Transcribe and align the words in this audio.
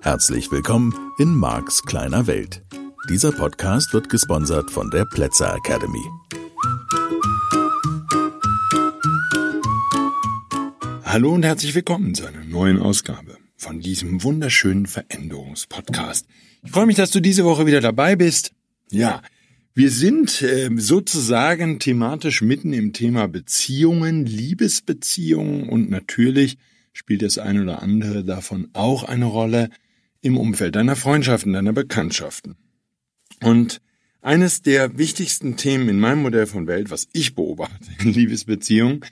Herzlich 0.00 0.50
willkommen 0.50 0.94
in 1.18 1.34
Marks 1.34 1.82
kleiner 1.82 2.26
Welt. 2.26 2.62
Dieser 3.10 3.32
Podcast 3.32 3.92
wird 3.92 4.08
gesponsert 4.08 4.70
von 4.70 4.90
der 4.90 5.04
Plätzer 5.04 5.54
Academy. 5.54 6.02
Hallo 11.04 11.32
und 11.32 11.44
herzlich 11.44 11.74
willkommen 11.74 12.14
zu 12.14 12.24
einer 12.24 12.44
neuen 12.44 12.80
Ausgabe 12.80 13.36
von 13.58 13.80
diesem 13.80 14.22
wunderschönen 14.22 14.86
Veränderungspodcast. 14.86 16.26
Ich 16.62 16.70
freue 16.70 16.86
mich, 16.86 16.96
dass 16.96 17.10
du 17.10 17.20
diese 17.20 17.44
Woche 17.44 17.66
wieder 17.66 17.82
dabei 17.82 18.16
bist. 18.16 18.52
Ja, 18.90 19.20
wir 19.74 19.90
sind 19.90 20.40
äh, 20.42 20.70
sozusagen 20.76 21.80
thematisch 21.80 22.42
mitten 22.42 22.72
im 22.72 22.92
Thema 22.92 23.26
Beziehungen, 23.26 24.24
Liebesbeziehungen. 24.24 25.68
Und 25.68 25.90
natürlich 25.90 26.58
spielt 26.92 27.22
das 27.22 27.38
eine 27.38 27.62
oder 27.62 27.82
andere 27.82 28.24
davon 28.24 28.68
auch 28.72 29.02
eine 29.02 29.24
Rolle 29.24 29.70
im 30.20 30.36
Umfeld 30.36 30.76
deiner 30.76 30.94
Freundschaften, 30.94 31.52
deiner 31.52 31.72
Bekanntschaften. 31.72 32.56
Und 33.42 33.80
eines 34.22 34.62
der 34.62 34.96
wichtigsten 34.96 35.56
Themen 35.56 35.88
in 35.88 35.98
meinem 35.98 36.22
Modell 36.22 36.46
von 36.46 36.66
Welt, 36.68 36.90
was 36.90 37.08
ich 37.12 37.34
beobachte 37.34 37.90
in 37.98 38.12
Liebesbeziehungen, 38.12 39.04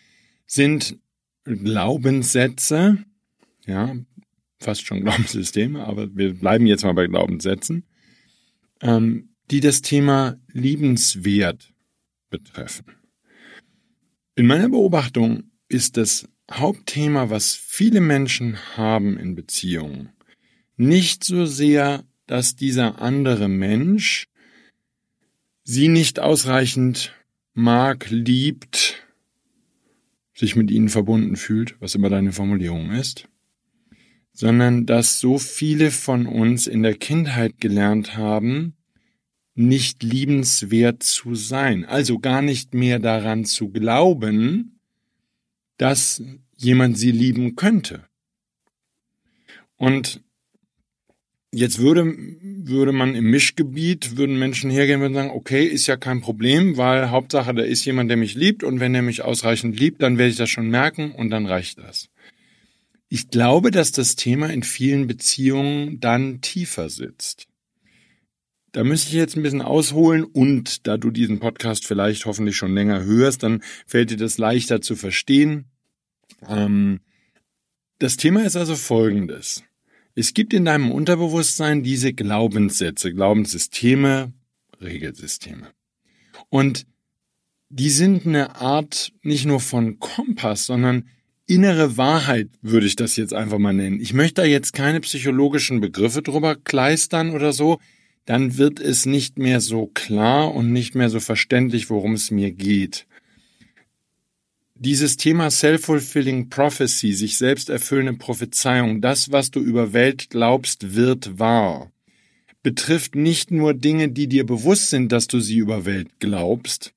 sind 0.46 0.96
Glaubenssätze, 1.44 2.98
ja, 3.66 3.96
fast 4.60 4.86
schon 4.86 5.00
Glaubenssysteme, 5.04 5.84
aber 5.84 6.16
wir 6.16 6.34
bleiben 6.34 6.66
jetzt 6.66 6.84
mal 6.84 6.94
bei 6.94 7.08
Glaubenssätzen, 7.08 7.84
ähm, 8.80 9.31
die 9.52 9.60
das 9.60 9.82
Thema 9.82 10.40
liebenswert 10.50 11.74
betreffen. 12.30 12.86
In 14.34 14.46
meiner 14.46 14.70
Beobachtung 14.70 15.50
ist 15.68 15.98
das 15.98 16.26
Hauptthema, 16.50 17.28
was 17.28 17.54
viele 17.54 18.00
Menschen 18.00 18.56
haben 18.78 19.18
in 19.18 19.34
Beziehungen, 19.34 20.08
nicht 20.78 21.22
so 21.22 21.44
sehr, 21.44 22.04
dass 22.26 22.56
dieser 22.56 23.02
andere 23.02 23.48
Mensch 23.48 24.26
sie 25.64 25.88
nicht 25.88 26.18
ausreichend 26.18 27.14
mag, 27.52 28.08
liebt, 28.08 29.06
sich 30.32 30.56
mit 30.56 30.70
ihnen 30.70 30.88
verbunden 30.88 31.36
fühlt, 31.36 31.78
was 31.78 31.94
immer 31.94 32.08
deine 32.08 32.32
Formulierung 32.32 32.90
ist, 32.92 33.28
sondern 34.32 34.86
dass 34.86 35.20
so 35.20 35.38
viele 35.38 35.90
von 35.90 36.26
uns 36.26 36.66
in 36.66 36.82
der 36.82 36.94
Kindheit 36.94 37.60
gelernt 37.60 38.16
haben, 38.16 38.76
nicht 39.54 40.02
liebenswert 40.02 41.02
zu 41.02 41.34
sein, 41.34 41.84
also 41.84 42.18
gar 42.18 42.42
nicht 42.42 42.74
mehr 42.74 42.98
daran 42.98 43.44
zu 43.44 43.68
glauben, 43.68 44.80
dass 45.76 46.22
jemand 46.56 46.96
sie 46.98 47.10
lieben 47.10 47.56
könnte. 47.56 48.06
Und 49.76 50.22
Jetzt 51.54 51.80
würde, 51.80 52.16
würde 52.40 52.92
man 52.92 53.14
im 53.14 53.26
Mischgebiet, 53.26 54.16
würden 54.16 54.38
Menschen 54.38 54.70
hergehen 54.70 55.02
und 55.02 55.12
sagen, 55.12 55.30
okay, 55.30 55.66
ist 55.66 55.86
ja 55.86 55.98
kein 55.98 56.22
Problem, 56.22 56.78
weil 56.78 57.10
Hauptsache, 57.10 57.52
da 57.52 57.62
ist 57.62 57.84
jemand, 57.84 58.08
der 58.08 58.16
mich 58.16 58.34
liebt 58.34 58.64
und 58.64 58.80
wenn 58.80 58.94
er 58.94 59.02
mich 59.02 59.20
ausreichend 59.20 59.78
liebt, 59.78 60.00
dann 60.00 60.16
werde 60.16 60.30
ich 60.30 60.38
das 60.38 60.48
schon 60.48 60.70
merken 60.70 61.12
und 61.12 61.28
dann 61.28 61.44
reicht 61.44 61.78
das. 61.78 62.08
Ich 63.10 63.28
glaube, 63.28 63.70
dass 63.70 63.92
das 63.92 64.16
Thema 64.16 64.48
in 64.48 64.62
vielen 64.62 65.06
Beziehungen 65.06 66.00
dann 66.00 66.40
tiefer 66.40 66.88
sitzt. 66.88 67.48
Da 68.72 68.84
müsste 68.84 69.08
ich 69.08 69.14
jetzt 69.14 69.36
ein 69.36 69.42
bisschen 69.42 69.62
ausholen 69.62 70.24
und 70.24 70.86
da 70.86 70.96
du 70.96 71.10
diesen 71.10 71.40
Podcast 71.40 71.86
vielleicht 71.86 72.24
hoffentlich 72.24 72.56
schon 72.56 72.74
länger 72.74 73.04
hörst, 73.04 73.42
dann 73.42 73.62
fällt 73.86 74.10
dir 74.10 74.16
das 74.16 74.38
leichter 74.38 74.80
zu 74.80 74.96
verstehen. 74.96 75.66
Ähm, 76.48 77.00
das 77.98 78.16
Thema 78.16 78.44
ist 78.44 78.56
also 78.56 78.74
folgendes. 78.74 79.62
Es 80.14 80.34
gibt 80.34 80.54
in 80.54 80.64
deinem 80.64 80.90
Unterbewusstsein 80.90 81.82
diese 81.82 82.14
Glaubenssätze, 82.14 83.12
Glaubenssysteme, 83.12 84.32
Regelsysteme. 84.80 85.68
Und 86.48 86.86
die 87.68 87.90
sind 87.90 88.26
eine 88.26 88.56
Art 88.56 89.12
nicht 89.22 89.46
nur 89.46 89.60
von 89.60 89.98
Kompass, 89.98 90.66
sondern 90.66 91.08
innere 91.46 91.96
Wahrheit 91.96 92.48
würde 92.62 92.86
ich 92.86 92.96
das 92.96 93.16
jetzt 93.16 93.34
einfach 93.34 93.58
mal 93.58 93.72
nennen. 93.72 94.00
Ich 94.00 94.14
möchte 94.14 94.42
da 94.42 94.44
jetzt 94.44 94.72
keine 94.72 95.00
psychologischen 95.00 95.80
Begriffe 95.80 96.22
drüber 96.22 96.56
kleistern 96.56 97.30
oder 97.30 97.52
so, 97.52 97.78
dann 98.24 98.56
wird 98.58 98.80
es 98.80 99.06
nicht 99.06 99.38
mehr 99.38 99.60
so 99.60 99.86
klar 99.86 100.54
und 100.54 100.72
nicht 100.72 100.94
mehr 100.94 101.10
so 101.10 101.20
verständlich, 101.20 101.90
worum 101.90 102.14
es 102.14 102.30
mir 102.30 102.52
geht 102.52 103.06
dieses 104.82 105.16
Thema 105.16 105.48
Self-Fulfilling 105.48 106.50
Prophecy, 106.50 107.12
sich 107.12 107.38
selbst 107.38 107.70
erfüllende 107.70 108.14
Prophezeiung, 108.14 109.00
das, 109.00 109.30
was 109.30 109.52
du 109.52 109.60
über 109.60 109.92
Welt 109.92 110.28
glaubst, 110.28 110.96
wird 110.96 111.38
wahr, 111.38 111.92
betrifft 112.64 113.14
nicht 113.14 113.52
nur 113.52 113.74
Dinge, 113.74 114.08
die 114.08 114.26
dir 114.26 114.44
bewusst 114.44 114.90
sind, 114.90 115.12
dass 115.12 115.28
du 115.28 115.38
sie 115.38 115.58
über 115.58 115.84
Welt 115.84 116.08
glaubst, 116.18 116.94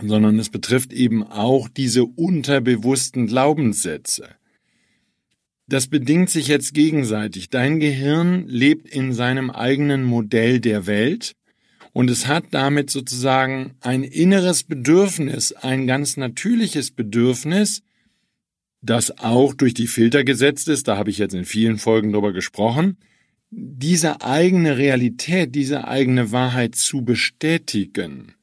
sondern 0.00 0.38
es 0.38 0.48
betrifft 0.48 0.94
eben 0.94 1.22
auch 1.22 1.68
diese 1.68 2.04
unterbewussten 2.04 3.26
Glaubenssätze. 3.26 4.30
Das 5.68 5.86
bedingt 5.86 6.28
sich 6.28 6.48
jetzt 6.48 6.74
gegenseitig. 6.74 7.48
Dein 7.48 7.78
Gehirn 7.80 8.46
lebt 8.48 8.88
in 8.88 9.12
seinem 9.12 9.50
eigenen 9.50 10.04
Modell 10.04 10.60
der 10.60 10.86
Welt 10.86 11.34
und 11.92 12.10
es 12.10 12.26
hat 12.26 12.44
damit 12.50 12.90
sozusagen 12.90 13.74
ein 13.80 14.02
inneres 14.02 14.64
Bedürfnis, 14.64 15.52
ein 15.52 15.86
ganz 15.86 16.16
natürliches 16.16 16.90
Bedürfnis, 16.90 17.82
das 18.80 19.18
auch 19.18 19.54
durch 19.54 19.74
die 19.74 19.86
Filter 19.86 20.24
gesetzt 20.24 20.68
ist, 20.68 20.88
da 20.88 20.96
habe 20.96 21.10
ich 21.10 21.18
jetzt 21.18 21.34
in 21.34 21.44
vielen 21.44 21.78
Folgen 21.78 22.12
drüber 22.12 22.32
gesprochen, 22.32 22.96
diese 23.50 24.22
eigene 24.22 24.78
Realität, 24.78 25.54
diese 25.54 25.86
eigene 25.86 26.32
Wahrheit 26.32 26.74
zu 26.74 27.02
bestätigen. 27.02 28.34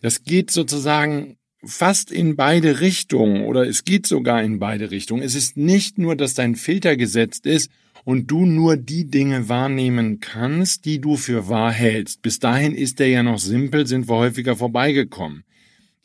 Das 0.00 0.22
geht 0.22 0.50
sozusagen 0.50 1.36
fast 1.62 2.10
in 2.10 2.36
beide 2.36 2.80
Richtungen 2.80 3.44
oder 3.44 3.66
es 3.66 3.84
geht 3.84 4.06
sogar 4.06 4.42
in 4.42 4.58
beide 4.58 4.90
Richtungen. 4.90 5.22
Es 5.22 5.34
ist 5.34 5.56
nicht 5.56 5.98
nur, 5.98 6.16
dass 6.16 6.34
dein 6.34 6.56
Filter 6.56 6.96
gesetzt 6.96 7.46
ist 7.46 7.70
und 8.04 8.30
du 8.30 8.46
nur 8.46 8.76
die 8.76 9.10
Dinge 9.10 9.48
wahrnehmen 9.48 10.20
kannst, 10.20 10.84
die 10.84 11.00
du 11.00 11.16
für 11.16 11.48
wahr 11.48 11.72
hältst. 11.72 12.22
Bis 12.22 12.38
dahin 12.38 12.74
ist 12.74 12.98
der 12.98 13.08
ja 13.08 13.22
noch 13.22 13.38
simpel, 13.38 13.86
sind 13.86 14.08
wir 14.08 14.16
häufiger 14.16 14.56
vorbeigekommen. 14.56 15.44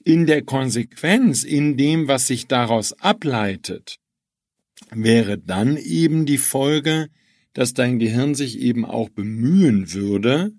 In 0.03 0.25
der 0.25 0.43
Konsequenz, 0.43 1.43
in 1.43 1.77
dem, 1.77 2.07
was 2.07 2.27
sich 2.27 2.47
daraus 2.47 2.93
ableitet, 2.93 3.97
wäre 4.91 5.37
dann 5.37 5.77
eben 5.77 6.25
die 6.25 6.37
Folge, 6.37 7.07
dass 7.53 7.73
dein 7.73 7.97
Gehirn 7.99 8.35
sich 8.35 8.59
eben 8.59 8.85
auch 8.85 9.09
bemühen 9.09 9.93
würde, 9.93 10.51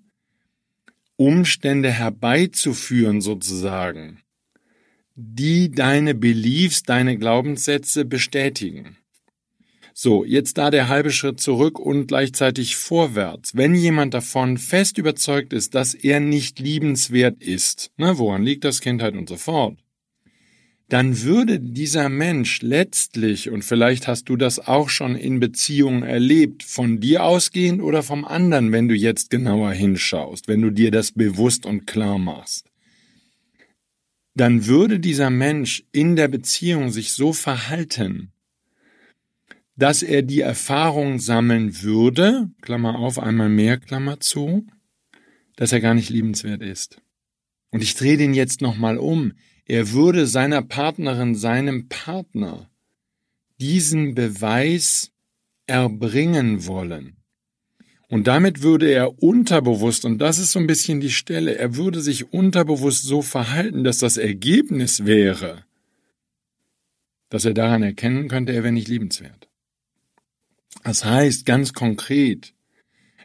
Umstände 1.15 1.91
herbeizuführen 1.91 3.21
sozusagen, 3.21 4.19
die 5.19 5.71
deine 5.71 6.13
Beliefs, 6.13 6.83
deine 6.83 7.17
Glaubenssätze 7.17 8.05
bestätigen. 8.05 8.97
So, 9.95 10.23
jetzt 10.23 10.59
da 10.59 10.69
der 10.69 10.89
halbe 10.89 11.09
Schritt 11.09 11.39
zurück 11.39 11.79
und 11.79 12.05
gleichzeitig 12.05 12.75
vorwärts. 12.75 13.57
Wenn 13.57 13.73
jemand 13.73 14.13
davon 14.13 14.59
fest 14.59 14.99
überzeugt 14.99 15.53
ist, 15.53 15.73
dass 15.73 15.95
er 15.95 16.19
nicht 16.19 16.59
liebenswert 16.59 17.41
ist, 17.41 17.89
ne, 17.97 18.19
woran 18.19 18.43
liegt 18.43 18.63
das 18.63 18.79
Kindheit 18.79 19.15
und 19.15 19.27
so 19.27 19.37
fort, 19.37 19.79
dann 20.87 21.23
würde 21.23 21.59
dieser 21.59 22.09
Mensch 22.09 22.61
letztlich, 22.61 23.49
und 23.49 23.65
vielleicht 23.65 24.07
hast 24.07 24.25
du 24.29 24.35
das 24.35 24.59
auch 24.59 24.89
schon 24.89 25.15
in 25.15 25.39
Beziehungen 25.39 26.03
erlebt, 26.03 26.61
von 26.61 26.99
dir 26.99 27.23
ausgehend 27.23 27.81
oder 27.81 28.03
vom 28.03 28.23
anderen, 28.23 28.71
wenn 28.71 28.87
du 28.87 28.93
jetzt 28.93 29.31
genauer 29.31 29.71
hinschaust, 29.71 30.47
wenn 30.47 30.61
du 30.61 30.69
dir 30.69 30.91
das 30.91 31.11
bewusst 31.11 31.65
und 31.65 31.87
klar 31.87 32.19
machst, 32.19 32.66
dann 34.39 34.67
würde 34.67 34.99
dieser 34.99 35.29
Mensch 35.29 35.83
in 35.91 36.15
der 36.15 36.27
Beziehung 36.27 36.91
sich 36.91 37.13
so 37.13 37.33
verhalten, 37.33 38.31
dass 39.75 40.03
er 40.03 40.21
die 40.21 40.41
Erfahrung 40.41 41.19
sammeln 41.19 41.81
würde, 41.81 42.49
Klammer 42.61 42.97
auf, 42.97 43.19
einmal 43.19 43.49
mehr, 43.49 43.77
Klammer 43.77 44.19
zu, 44.19 44.67
dass 45.55 45.71
er 45.71 45.81
gar 45.81 45.93
nicht 45.93 46.09
liebenswert 46.09 46.61
ist. 46.61 47.01
Und 47.71 47.83
ich 47.83 47.95
drehe 47.95 48.17
den 48.17 48.33
jetzt 48.33 48.61
nochmal 48.61 48.97
um. 48.97 49.33
Er 49.65 49.91
würde 49.91 50.27
seiner 50.27 50.61
Partnerin, 50.61 51.35
seinem 51.35 51.89
Partner 51.89 52.69
diesen 53.59 54.15
Beweis 54.15 55.11
erbringen 55.65 56.65
wollen. 56.65 57.16
Und 58.09 58.27
damit 58.27 58.61
würde 58.61 58.89
er 58.89 59.21
unterbewusst, 59.21 60.05
und 60.05 60.19
das 60.19 60.39
ist 60.39 60.51
so 60.53 60.59
ein 60.59 60.67
bisschen 60.67 61.01
die 61.01 61.11
Stelle, 61.11 61.57
er 61.57 61.75
würde 61.75 61.99
sich 61.99 62.31
unterbewusst 62.31 63.03
so 63.03 63.21
verhalten, 63.21 63.83
dass 63.83 63.97
das 63.97 64.15
Ergebnis 64.15 65.05
wäre, 65.05 65.65
dass 67.29 67.43
er 67.43 67.53
daran 67.53 67.83
erkennen 67.83 68.29
könnte, 68.29 68.53
er 68.53 68.63
wäre 68.63 68.71
nicht 68.71 68.87
liebenswert. 68.87 69.49
Das 70.83 71.03
heißt 71.03 71.45
ganz 71.45 71.73
konkret, 71.73 72.53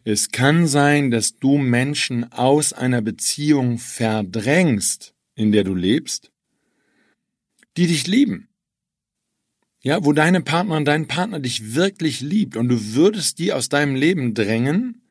es 0.04 0.30
kann 0.30 0.66
sein, 0.66 1.12
dass 1.12 1.38
du 1.38 1.58
Menschen 1.58 2.32
aus 2.32 2.72
einer 2.72 3.02
Beziehung 3.02 3.78
verdrängst, 3.78 5.14
in 5.36 5.52
der 5.52 5.62
du 5.62 5.76
lebst, 5.76 6.32
die 7.76 7.86
dich 7.86 8.08
lieben. 8.08 8.48
Ja, 9.84 10.04
wo 10.04 10.12
deine 10.12 10.40
Partnerin, 10.40 10.84
dein 10.84 11.08
Partner 11.08 11.40
dich 11.40 11.74
wirklich 11.74 12.20
liebt 12.20 12.56
und 12.56 12.68
du 12.68 12.94
würdest 12.94 13.40
die 13.40 13.52
aus 13.52 13.68
deinem 13.68 13.96
Leben 13.96 14.32
drängen, 14.32 15.02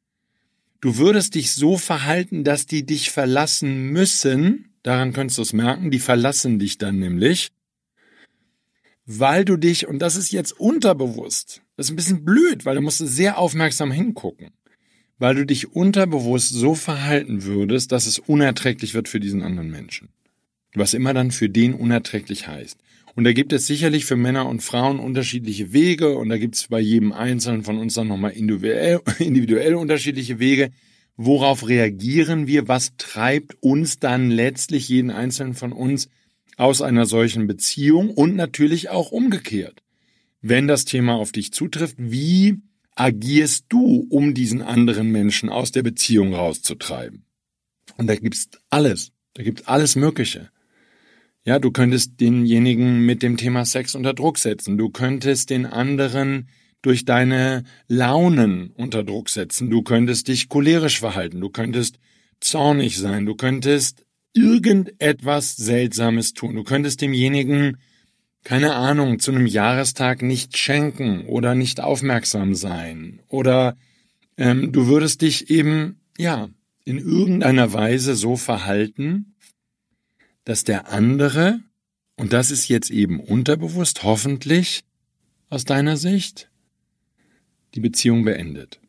du 0.79 0.97
würdest 0.97 1.35
dich 1.35 1.51
so 1.51 1.77
verhalten, 1.77 2.45
dass 2.45 2.67
die 2.67 2.85
dich 2.85 3.11
verlassen 3.11 3.89
müssen, 3.89 4.73
daran 4.83 5.11
könntest 5.11 5.37
du 5.39 5.41
es 5.41 5.51
merken, 5.51 5.91
die 5.91 5.99
verlassen 5.99 6.57
dich 6.57 6.77
dann 6.77 6.99
nämlich, 6.99 7.51
weil 9.05 9.43
du 9.43 9.57
dich, 9.57 9.87
und 9.87 9.99
das 9.99 10.15
ist 10.15 10.31
jetzt 10.31 10.57
unterbewusst, 10.57 11.61
das 11.75 11.87
ist 11.87 11.91
ein 11.91 11.97
bisschen 11.97 12.23
blöd, 12.23 12.63
weil 12.63 12.75
du 12.75 12.81
musst 12.81 12.99
sehr 12.99 13.39
aufmerksam 13.39 13.91
hingucken, 13.91 14.51
weil 15.17 15.35
du 15.35 15.45
dich 15.45 15.75
unterbewusst 15.75 16.49
so 16.49 16.75
verhalten 16.75 17.43
würdest, 17.43 17.91
dass 17.91 18.05
es 18.05 18.19
unerträglich 18.19 18.93
wird 18.93 19.09
für 19.09 19.19
diesen 19.19 19.41
anderen 19.41 19.69
Menschen. 19.69 20.07
Was 20.75 20.93
immer 20.93 21.13
dann 21.13 21.31
für 21.31 21.49
den 21.49 21.73
unerträglich 21.73 22.47
heißt. 22.47 22.77
Und 23.15 23.25
da 23.25 23.33
gibt 23.33 23.51
es 23.53 23.67
sicherlich 23.67 24.05
für 24.05 24.15
Männer 24.15 24.47
und 24.47 24.61
Frauen 24.61 24.99
unterschiedliche 24.99 25.73
Wege 25.73 26.17
und 26.17 26.29
da 26.29 26.37
gibt 26.37 26.55
es 26.55 26.67
bei 26.67 26.79
jedem 26.79 27.11
Einzelnen 27.11 27.63
von 27.63 27.77
uns 27.77 27.93
dann 27.93 28.07
nochmal 28.07 28.31
individuell, 28.31 29.01
individuell 29.19 29.75
unterschiedliche 29.75 30.39
Wege. 30.39 30.71
Worauf 31.17 31.67
reagieren 31.67 32.47
wir? 32.47 32.67
Was 32.67 32.95
treibt 32.97 33.57
uns 33.61 33.99
dann 33.99 34.31
letztlich 34.31 34.87
jeden 34.87 35.11
Einzelnen 35.11 35.53
von 35.53 35.73
uns 35.73 36.09
aus 36.61 36.83
einer 36.83 37.07
solchen 37.07 37.47
Beziehung 37.47 38.11
und 38.11 38.35
natürlich 38.35 38.89
auch 38.89 39.11
umgekehrt. 39.11 39.81
Wenn 40.41 40.67
das 40.67 40.85
Thema 40.85 41.15
auf 41.15 41.31
dich 41.31 41.51
zutrifft, 41.53 41.95
wie 41.97 42.59
agierst 42.95 43.65
du, 43.69 44.05
um 44.09 44.35
diesen 44.35 44.61
anderen 44.61 45.09
Menschen 45.11 45.49
aus 45.49 45.71
der 45.71 45.81
Beziehung 45.81 46.35
rauszutreiben? 46.35 47.25
Und 47.97 48.07
da 48.07 48.15
gibt's 48.15 48.49
alles. 48.69 49.11
Da 49.33 49.41
gibt's 49.41 49.65
alles 49.67 49.95
Mögliche. 49.95 50.51
Ja, 51.43 51.57
du 51.57 51.71
könntest 51.71 52.19
denjenigen 52.19 53.05
mit 53.05 53.23
dem 53.23 53.35
Thema 53.35 53.65
Sex 53.65 53.95
unter 53.95 54.13
Druck 54.13 54.37
setzen. 54.37 54.77
Du 54.77 54.89
könntest 54.89 55.49
den 55.49 55.65
anderen 55.65 56.47
durch 56.83 57.03
deine 57.03 57.63
Launen 57.87 58.71
unter 58.71 59.03
Druck 59.03 59.29
setzen. 59.29 59.69
Du 59.71 59.81
könntest 59.81 60.27
dich 60.27 60.49
cholerisch 60.49 60.99
verhalten. 60.99 61.41
Du 61.41 61.49
könntest 61.49 61.97
zornig 62.39 62.97
sein. 62.97 63.25
Du 63.25 63.35
könntest 63.35 64.05
irgendetwas 64.33 65.55
Seltsames 65.55 66.33
tun. 66.33 66.55
Du 66.55 66.63
könntest 66.63 67.01
demjenigen, 67.01 67.77
keine 68.43 68.75
Ahnung, 68.75 69.19
zu 69.19 69.31
einem 69.31 69.47
Jahrestag 69.47 70.21
nicht 70.21 70.57
schenken 70.57 71.25
oder 71.25 71.55
nicht 71.55 71.79
aufmerksam 71.79 72.53
sein. 72.53 73.19
Oder 73.27 73.77
ähm, 74.37 74.71
du 74.71 74.87
würdest 74.87 75.23
dich 75.23 75.49
eben, 75.49 76.01
ja, 76.17 76.49
in 76.83 76.97
irgendeiner 76.97 77.73
Weise 77.73 78.15
so 78.15 78.35
verhalten, 78.35 79.30
dass 80.43 80.63
der 80.63 80.91
andere, 80.91 81.59
und 82.17 82.33
das 82.33 82.51
ist 82.51 82.67
jetzt 82.67 82.89
eben 82.89 83.19
unterbewusst, 83.19 84.03
hoffentlich 84.03 84.83
aus 85.49 85.65
deiner 85.65 85.97
Sicht, 85.97 86.49
die 87.75 87.79
Beziehung 87.79 88.23
beendet. 88.23 88.79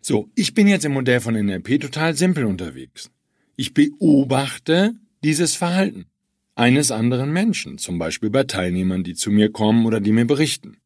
So, 0.00 0.30
ich 0.34 0.54
bin 0.54 0.66
jetzt 0.66 0.84
im 0.84 0.92
Modell 0.92 1.20
von 1.20 1.34
NLP 1.34 1.80
total 1.80 2.16
simpel 2.16 2.44
unterwegs. 2.44 3.10
Ich 3.56 3.74
beobachte 3.74 4.94
dieses 5.22 5.54
Verhalten 5.54 6.06
eines 6.54 6.90
anderen 6.90 7.32
Menschen, 7.32 7.78
zum 7.78 7.98
Beispiel 7.98 8.30
bei 8.30 8.44
Teilnehmern, 8.44 9.04
die 9.04 9.14
zu 9.14 9.30
mir 9.30 9.50
kommen 9.52 9.86
oder 9.86 10.00
die 10.00 10.12
mir 10.12 10.26
berichten. 10.26 10.78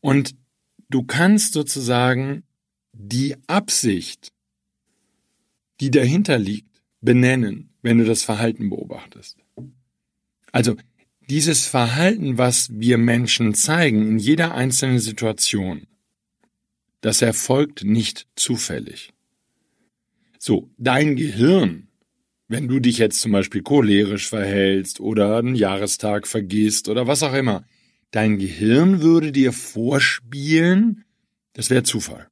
Und 0.00 0.34
du 0.88 1.02
kannst 1.02 1.52
sozusagen 1.52 2.44
die 2.92 3.36
Absicht, 3.46 4.32
die 5.80 5.90
dahinter 5.90 6.38
liegt, 6.38 6.82
benennen, 7.00 7.70
wenn 7.86 7.98
du 7.98 8.04
das 8.04 8.24
Verhalten 8.24 8.68
beobachtest. 8.68 9.38
Also 10.50 10.74
dieses 11.28 11.66
Verhalten, 11.66 12.36
was 12.36 12.68
wir 12.72 12.98
Menschen 12.98 13.54
zeigen 13.54 14.08
in 14.08 14.18
jeder 14.18 14.56
einzelnen 14.56 14.98
Situation, 14.98 15.86
das 17.00 17.22
erfolgt 17.22 17.84
nicht 17.84 18.26
zufällig. 18.34 19.12
So, 20.36 20.68
dein 20.78 21.14
Gehirn, 21.14 21.86
wenn 22.48 22.66
du 22.66 22.80
dich 22.80 22.98
jetzt 22.98 23.20
zum 23.20 23.30
Beispiel 23.30 23.62
cholerisch 23.62 24.28
verhältst 24.28 24.98
oder 24.98 25.36
einen 25.36 25.54
Jahrestag 25.54 26.26
vergisst 26.26 26.88
oder 26.88 27.06
was 27.06 27.22
auch 27.22 27.34
immer, 27.34 27.64
dein 28.10 28.36
Gehirn 28.38 29.00
würde 29.00 29.30
dir 29.30 29.52
vorspielen, 29.52 31.04
das 31.52 31.70
wäre 31.70 31.84
Zufall. 31.84 32.26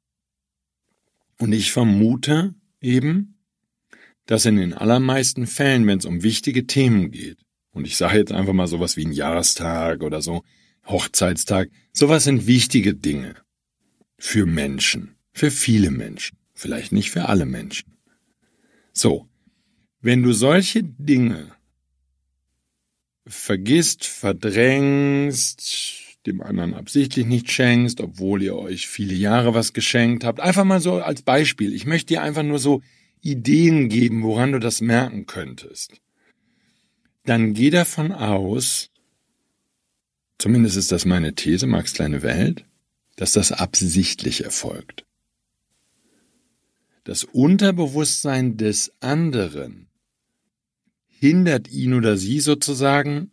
Und 1.39 1.53
ich 1.53 1.71
vermute 1.71 2.55
eben, 2.81 3.34
dass 4.27 4.47
in 4.47 4.57
den 4.57 4.73
allermeisten 4.73 5.47
Fällen, 5.47 5.87
wenn 5.87 5.99
es 5.99 6.05
um 6.05 6.23
wichtige 6.23 6.67
Themen 6.67 7.11
geht, 7.11 7.39
und 7.73 7.87
ich 7.87 7.97
sage 7.97 8.19
jetzt 8.19 8.33
einfach 8.33 8.53
mal 8.53 8.69
sowas 8.69 8.97
wie 8.97 9.05
ein 9.05 9.13
Jahrestag 9.13 10.03
oder 10.03 10.23
so, 10.23 10.43
Hochzeitstag, 10.87 11.71
sowas 11.93 12.25
sind 12.25 12.47
wichtige 12.47 12.95
Dinge 12.95 13.35
für 14.19 14.47
Menschen, 14.47 15.17
für 15.33 15.51
viele 15.51 15.91
Menschen, 15.91 16.39
vielleicht 16.53 16.93
nicht 16.93 17.11
für 17.11 17.29
alle 17.29 17.47
Menschen. 17.47 17.97
So, 18.93 19.29
wenn 20.01 20.23
du 20.23 20.33
solche 20.33 20.85
Dinge 20.85 21.53
vergisst, 23.27 24.07
verdrängst, 24.07 25.63
dem 26.27 26.41
anderen 26.41 26.75
absichtlich 26.75 27.27
nicht 27.27 27.51
schenkst, 27.51 28.01
obwohl 28.01 28.43
ihr 28.43 28.57
euch 28.57 28.89
viele 28.89 29.15
Jahre 29.15 29.55
was 29.55 29.73
geschenkt 29.73 30.25
habt. 30.25 30.41
Einfach 30.41 30.65
mal 30.65 30.81
so 30.81 30.95
als 30.95 31.23
Beispiel. 31.23 31.75
Ich 31.75 31.87
möchte 31.87 32.15
dir 32.15 32.23
einfach 32.23 32.43
nur 32.43 32.59
so 32.59 32.83
Ideen 33.25 33.89
geben, 33.89 34.23
woran 34.23 34.53
du 34.53 34.59
das 34.59 34.81
merken 34.81 35.27
könntest. 35.27 36.01
Dann 37.25 37.55
geh 37.55 37.71
davon 37.71 38.13
aus, 38.13 38.91
zumindest 40.39 40.77
ist 40.77 40.93
das 40.93 41.05
meine 41.05 41.35
These, 41.35 41.67
Max 41.67 41.95
kleine 41.95 42.23
Welt, 42.23 42.65
dass 43.17 43.33
das 43.33 43.51
absichtlich 43.51 44.45
erfolgt 44.45 45.05
das 47.05 47.25
Unterbewusstsein 47.25 48.57
des 48.57 48.93
anderen 49.01 49.89
hindert 51.07 51.71
ihn 51.71 51.95
oder 51.95 52.17
sie 52.17 52.41
sozusagen 52.41 53.31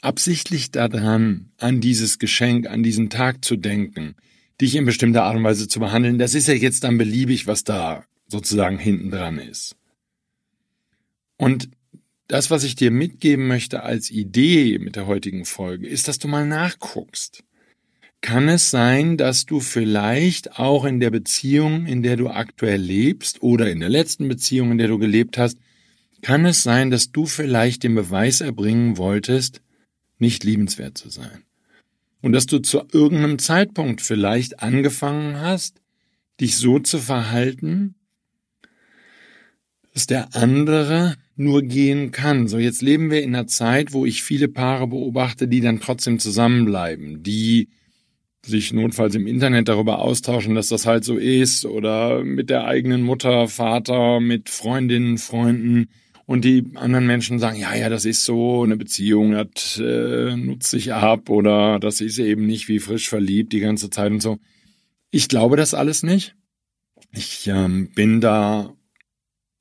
absichtlich 0.00 0.70
daran, 0.70 1.50
an 1.58 1.80
dieses 1.80 2.18
Geschenk, 2.18 2.66
an 2.68 2.82
diesen 2.82 3.10
Tag 3.10 3.44
zu 3.44 3.56
denken, 3.56 4.14
dich 4.60 4.76
in 4.76 4.84
bestimmter 4.84 5.24
Art 5.24 5.36
und 5.36 5.44
Weise 5.44 5.66
zu 5.66 5.80
behandeln. 5.80 6.18
Das 6.18 6.34
ist 6.34 6.46
ja 6.46 6.54
jetzt 6.54 6.84
dann 6.84 6.98
beliebig, 6.98 7.46
was 7.46 7.64
da 7.64 8.04
sozusagen 8.28 8.78
hinten 8.78 9.10
dran 9.10 9.38
ist. 9.38 9.76
Und 11.36 11.70
das, 12.28 12.50
was 12.50 12.64
ich 12.64 12.76
dir 12.76 12.90
mitgeben 12.90 13.46
möchte 13.46 13.82
als 13.82 14.10
Idee 14.10 14.78
mit 14.78 14.96
der 14.96 15.06
heutigen 15.06 15.44
Folge, 15.44 15.86
ist, 15.86 16.08
dass 16.08 16.18
du 16.18 16.28
mal 16.28 16.46
nachguckst 16.46 17.42
kann 18.20 18.48
es 18.48 18.70
sein, 18.70 19.16
dass 19.16 19.46
du 19.46 19.60
vielleicht 19.60 20.58
auch 20.58 20.84
in 20.84 21.00
der 21.00 21.10
Beziehung, 21.10 21.86
in 21.86 22.02
der 22.02 22.16
du 22.16 22.28
aktuell 22.28 22.80
lebst 22.80 23.42
oder 23.42 23.70
in 23.70 23.80
der 23.80 23.88
letzten 23.88 24.28
Beziehung, 24.28 24.72
in 24.72 24.78
der 24.78 24.88
du 24.88 24.98
gelebt 24.98 25.38
hast, 25.38 25.58
kann 26.20 26.44
es 26.44 26.62
sein, 26.62 26.90
dass 26.90 27.12
du 27.12 27.26
vielleicht 27.26 27.84
den 27.84 27.94
Beweis 27.94 28.40
erbringen 28.40 28.96
wolltest, 28.96 29.62
nicht 30.18 30.42
liebenswert 30.42 30.98
zu 30.98 31.10
sein. 31.10 31.44
Und 32.20 32.32
dass 32.32 32.46
du 32.46 32.58
zu 32.58 32.82
irgendeinem 32.92 33.38
Zeitpunkt 33.38 34.00
vielleicht 34.00 34.60
angefangen 34.60 35.40
hast, 35.40 35.80
dich 36.40 36.56
so 36.56 36.80
zu 36.80 36.98
verhalten, 36.98 37.94
dass 39.94 40.06
der 40.06 40.34
andere 40.34 41.16
nur 41.36 41.62
gehen 41.62 42.10
kann. 42.10 42.48
So, 42.48 42.58
jetzt 42.58 42.82
leben 42.82 43.10
wir 43.10 43.22
in 43.22 43.34
einer 43.34 43.46
Zeit, 43.46 43.92
wo 43.92 44.04
ich 44.04 44.22
viele 44.22 44.48
Paare 44.48 44.88
beobachte, 44.88 45.48
die 45.48 45.60
dann 45.60 45.80
trotzdem 45.80 46.18
zusammenbleiben, 46.18 47.22
die 47.22 47.68
sich 48.44 48.72
notfalls 48.72 49.14
im 49.14 49.26
Internet 49.26 49.68
darüber 49.68 50.00
austauschen, 50.00 50.54
dass 50.54 50.68
das 50.68 50.86
halt 50.86 51.04
so 51.04 51.16
ist 51.16 51.64
oder 51.64 52.24
mit 52.24 52.50
der 52.50 52.64
eigenen 52.64 53.02
Mutter, 53.02 53.48
Vater, 53.48 54.20
mit 54.20 54.48
Freundinnen, 54.48 55.18
Freunden 55.18 55.88
und 56.26 56.44
die 56.44 56.64
anderen 56.74 57.06
Menschen 57.06 57.38
sagen, 57.38 57.58
ja, 57.58 57.74
ja, 57.74 57.88
das 57.88 58.04
ist 58.04 58.24
so, 58.24 58.62
eine 58.62 58.76
Beziehung, 58.76 59.32
das 59.32 59.78
äh, 59.78 60.36
nutzt 60.36 60.70
sich 60.70 60.92
ab 60.92 61.30
oder 61.30 61.78
das 61.78 62.00
ist 62.00 62.18
eben 62.18 62.46
nicht 62.46 62.68
wie 62.68 62.80
frisch 62.80 63.08
verliebt 63.08 63.52
die 63.52 63.60
ganze 63.60 63.90
Zeit 63.90 64.12
und 64.12 64.20
so. 64.20 64.38
Ich 65.10 65.28
glaube 65.28 65.56
das 65.56 65.74
alles 65.74 66.02
nicht. 66.02 66.34
Ich 67.12 67.46
ähm, 67.48 67.90
bin 67.94 68.20
da 68.20 68.74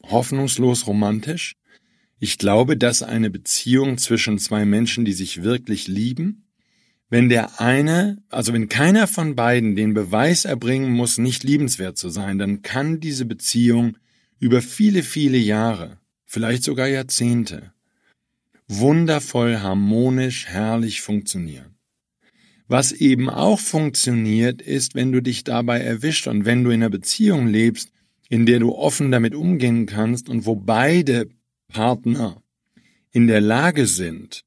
hoffnungslos 0.09 0.87
romantisch. 0.87 1.55
Ich 2.19 2.37
glaube, 2.37 2.77
dass 2.77 3.03
eine 3.03 3.29
Beziehung 3.29 3.97
zwischen 3.97 4.39
zwei 4.39 4.65
Menschen, 4.65 5.05
die 5.05 5.13
sich 5.13 5.43
wirklich 5.43 5.87
lieben, 5.87 6.47
wenn 7.09 7.29
der 7.29 7.61
eine, 7.61 8.21
also 8.29 8.51
wenn 8.51 8.67
keiner 8.67 9.07
von 9.07 9.35
beiden 9.35 9.75
den 9.75 9.93
Beweis 9.93 10.43
erbringen 10.43 10.91
muss, 10.91 11.17
nicht 11.17 11.43
liebenswert 11.43 11.97
zu 11.97 12.09
sein, 12.09 12.37
dann 12.37 12.63
kann 12.63 12.99
diese 12.99 13.25
Beziehung 13.25 13.97
über 14.39 14.61
viele, 14.61 15.03
viele 15.03 15.37
Jahre, 15.37 15.99
vielleicht 16.25 16.63
sogar 16.63 16.87
Jahrzehnte, 16.87 17.71
wundervoll, 18.67 19.59
harmonisch, 19.59 20.47
herrlich 20.47 21.01
funktionieren. 21.01 21.75
Was 22.67 22.91
eben 22.91 23.29
auch 23.29 23.59
funktioniert, 23.59 24.61
ist, 24.61 24.93
wenn 24.93 25.13
du 25.13 25.21
dich 25.21 25.45
dabei 25.45 25.79
erwischt 25.79 26.27
und 26.27 26.43
wenn 26.43 26.65
du 26.65 26.71
in 26.71 26.81
einer 26.81 26.89
Beziehung 26.89 27.47
lebst, 27.47 27.91
in 28.29 28.45
der 28.45 28.59
du 28.59 28.73
offen 28.73 29.11
damit 29.11 29.35
umgehen 29.35 29.85
kannst 29.85 30.29
und 30.29 30.45
wo 30.45 30.55
beide 30.55 31.29
Partner 31.67 32.41
in 33.11 33.27
der 33.27 33.41
Lage 33.41 33.87
sind, 33.87 34.43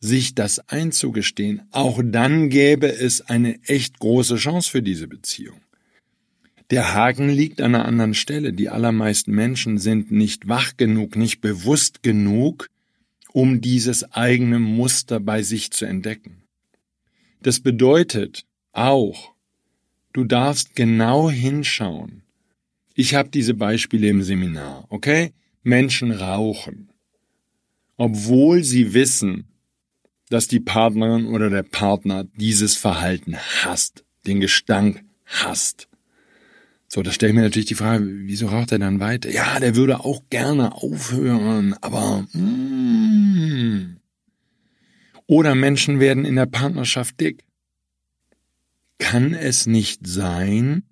sich 0.00 0.34
das 0.34 0.58
einzugestehen, 0.68 1.62
auch 1.70 2.02
dann 2.04 2.50
gäbe 2.50 2.92
es 2.92 3.22
eine 3.22 3.62
echt 3.64 3.98
große 3.98 4.36
Chance 4.36 4.70
für 4.70 4.82
diese 4.82 5.08
Beziehung. 5.08 5.60
Der 6.70 6.94
Haken 6.94 7.28
liegt 7.28 7.60
an 7.60 7.74
einer 7.74 7.84
anderen 7.84 8.14
Stelle. 8.14 8.52
Die 8.52 8.68
allermeisten 8.68 9.32
Menschen 9.32 9.78
sind 9.78 10.10
nicht 10.10 10.48
wach 10.48 10.76
genug, 10.76 11.16
nicht 11.16 11.40
bewusst 11.40 12.02
genug, 12.02 12.68
um 13.32 13.60
dieses 13.60 14.12
eigene 14.12 14.58
Muster 14.58 15.20
bei 15.20 15.42
sich 15.42 15.70
zu 15.70 15.84
entdecken. 15.84 16.42
Das 17.42 17.60
bedeutet 17.60 18.44
auch, 18.72 19.34
du 20.12 20.24
darfst 20.24 20.74
genau 20.74 21.30
hinschauen. 21.30 22.23
Ich 22.94 23.14
habe 23.14 23.28
diese 23.28 23.54
Beispiele 23.54 24.08
im 24.08 24.22
Seminar, 24.22 24.86
okay? 24.88 25.32
Menschen 25.64 26.12
rauchen, 26.12 26.92
obwohl 27.96 28.62
sie 28.62 28.94
wissen, 28.94 29.48
dass 30.30 30.46
die 30.46 30.60
Partnerin 30.60 31.26
oder 31.26 31.50
der 31.50 31.64
Partner 31.64 32.24
dieses 32.36 32.76
Verhalten 32.76 33.36
hasst, 33.36 34.04
den 34.26 34.40
Gestank 34.40 35.04
hasst. 35.24 35.88
So, 36.86 37.02
da 37.02 37.10
stelle 37.10 37.30
ich 37.30 37.34
mir 37.34 37.42
natürlich 37.42 37.66
die 37.66 37.74
Frage, 37.74 38.06
wieso 38.06 38.46
raucht 38.46 38.70
er 38.70 38.78
dann 38.78 39.00
weiter? 39.00 39.30
Ja, 39.30 39.58
der 39.58 39.74
würde 39.74 40.00
auch 40.00 40.22
gerne 40.30 40.74
aufhören, 40.74 41.74
aber 41.80 42.24
mm. 42.32 43.96
oder 45.26 45.56
Menschen 45.56 45.98
werden 45.98 46.24
in 46.24 46.36
der 46.36 46.46
Partnerschaft 46.46 47.18
dick. 47.18 47.44
Kann 48.98 49.34
es 49.34 49.66
nicht 49.66 50.06
sein, 50.06 50.84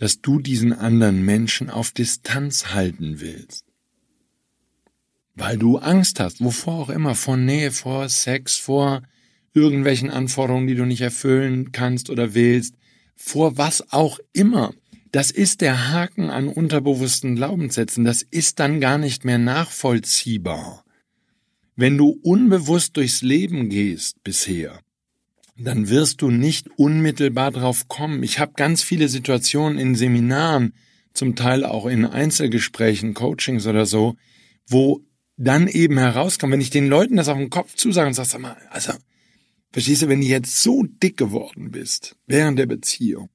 dass 0.00 0.20
du 0.20 0.40
diesen 0.40 0.72
anderen 0.72 1.24
Menschen 1.24 1.70
auf 1.70 1.92
Distanz 1.92 2.74
halten 2.74 3.20
willst? 3.20 3.64
weil 5.40 5.56
du 5.56 5.78
Angst 5.78 6.20
hast, 6.20 6.44
wovor 6.44 6.74
auch 6.74 6.90
immer, 6.90 7.14
vor 7.14 7.36
Nähe, 7.36 7.70
vor 7.70 8.08
Sex, 8.08 8.56
vor 8.56 9.02
irgendwelchen 9.54 10.10
Anforderungen, 10.10 10.66
die 10.66 10.74
du 10.74 10.84
nicht 10.84 11.00
erfüllen 11.00 11.72
kannst 11.72 12.10
oder 12.10 12.34
willst, 12.34 12.74
vor 13.16 13.56
was 13.56 13.92
auch 13.92 14.18
immer. 14.32 14.74
Das 15.12 15.30
ist 15.30 15.60
der 15.60 15.90
Haken 15.90 16.30
an 16.30 16.46
unterbewussten 16.46 17.36
Glaubenssätzen. 17.36 18.04
Das 18.04 18.22
ist 18.22 18.60
dann 18.60 18.80
gar 18.80 18.98
nicht 18.98 19.24
mehr 19.24 19.38
nachvollziehbar. 19.38 20.84
Wenn 21.74 21.96
du 21.96 22.20
unbewusst 22.22 22.96
durchs 22.96 23.22
Leben 23.22 23.70
gehst 23.70 24.22
bisher, 24.22 24.78
dann 25.62 25.88
wirst 25.88 26.22
du 26.22 26.30
nicht 26.30 26.68
unmittelbar 26.76 27.50
drauf 27.50 27.88
kommen. 27.88 28.22
Ich 28.22 28.38
habe 28.38 28.52
ganz 28.56 28.82
viele 28.82 29.08
Situationen 29.08 29.78
in 29.78 29.94
Seminaren, 29.94 30.74
zum 31.12 31.36
Teil 31.36 31.64
auch 31.64 31.86
in 31.86 32.06
Einzelgesprächen, 32.06 33.14
Coachings 33.14 33.66
oder 33.66 33.84
so, 33.84 34.16
wo 34.66 35.04
dann 35.36 35.68
eben 35.68 35.98
herauskommt, 35.98 36.52
wenn 36.52 36.60
ich 36.60 36.70
den 36.70 36.86
Leuten 36.86 37.16
das 37.16 37.28
auf 37.28 37.38
den 37.38 37.50
Kopf 37.50 37.74
zusage 37.74 38.06
und 38.06 38.14
sage, 38.14 38.28
sag 38.28 38.40
mal, 38.40 38.56
also, 38.70 38.92
verstehst 39.72 40.02
du, 40.02 40.08
wenn 40.08 40.20
du 40.20 40.26
jetzt 40.26 40.62
so 40.62 40.84
dick 40.84 41.16
geworden 41.16 41.70
bist 41.70 42.16
während 42.26 42.58
der 42.58 42.66
Beziehung, 42.66 43.28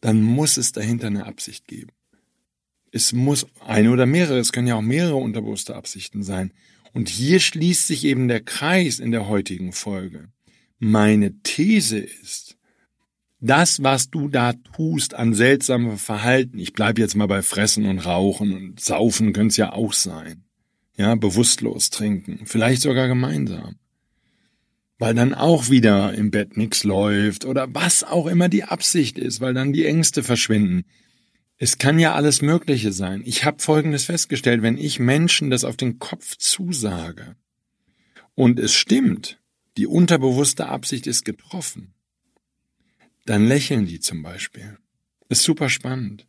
dann 0.00 0.22
muss 0.22 0.56
es 0.56 0.72
dahinter 0.72 1.08
eine 1.08 1.26
Absicht 1.26 1.66
geben. 1.66 1.90
Es 2.90 3.12
muss 3.12 3.46
eine 3.60 3.90
oder 3.90 4.06
mehrere, 4.06 4.38
es 4.38 4.52
können 4.52 4.68
ja 4.68 4.76
auch 4.76 4.82
mehrere 4.82 5.16
unterbewusste 5.16 5.76
Absichten 5.76 6.22
sein. 6.22 6.52
Und 6.94 7.08
hier 7.08 7.38
schließt 7.38 7.86
sich 7.86 8.04
eben 8.04 8.28
der 8.28 8.40
Kreis 8.40 8.98
in 8.98 9.10
der 9.10 9.28
heutigen 9.28 9.72
Folge. 9.72 10.30
Meine 10.78 11.40
These 11.42 11.98
ist, 11.98 12.56
das, 13.40 13.82
was 13.82 14.10
du 14.10 14.28
da 14.28 14.52
tust 14.52 15.14
an 15.14 15.34
seltsamem 15.34 15.96
Verhalten, 15.96 16.58
ich 16.58 16.72
bleibe 16.72 17.00
jetzt 17.00 17.14
mal 17.14 17.26
bei 17.26 17.42
Fressen 17.42 17.86
und 17.86 18.00
Rauchen 18.00 18.52
und 18.52 18.80
Saufen 18.80 19.32
könnte 19.32 19.52
es 19.52 19.56
ja 19.56 19.72
auch 19.72 19.92
sein, 19.92 20.44
ja, 20.96 21.14
bewusstlos 21.14 21.90
trinken, 21.90 22.46
vielleicht 22.46 22.82
sogar 22.82 23.06
gemeinsam. 23.06 23.76
Weil 24.98 25.14
dann 25.14 25.34
auch 25.34 25.70
wieder 25.70 26.12
im 26.14 26.32
Bett 26.32 26.56
nichts 26.56 26.82
läuft 26.82 27.44
oder 27.44 27.72
was 27.72 28.02
auch 28.02 28.26
immer 28.26 28.48
die 28.48 28.64
Absicht 28.64 29.16
ist, 29.18 29.40
weil 29.40 29.54
dann 29.54 29.72
die 29.72 29.86
Ängste 29.86 30.24
verschwinden. 30.24 30.84
Es 31.56 31.78
kann 31.78 32.00
ja 32.00 32.14
alles 32.14 32.42
Mögliche 32.42 32.92
sein. 32.92 33.22
Ich 33.24 33.44
habe 33.44 33.62
Folgendes 33.62 34.04
festgestellt, 34.04 34.62
wenn 34.62 34.76
ich 34.76 34.98
Menschen 34.98 35.50
das 35.50 35.64
auf 35.64 35.76
den 35.76 36.00
Kopf 36.00 36.36
zusage 36.36 37.36
und 38.34 38.58
es 38.58 38.74
stimmt, 38.74 39.38
die 39.78 39.86
unterbewusste 39.86 40.66
Absicht 40.66 41.06
ist 41.06 41.24
getroffen, 41.24 41.94
dann 43.26 43.46
lächeln 43.46 43.86
die 43.86 44.00
zum 44.00 44.22
Beispiel. 44.24 44.76
ist 45.28 45.44
super 45.44 45.68
spannend. 45.68 46.26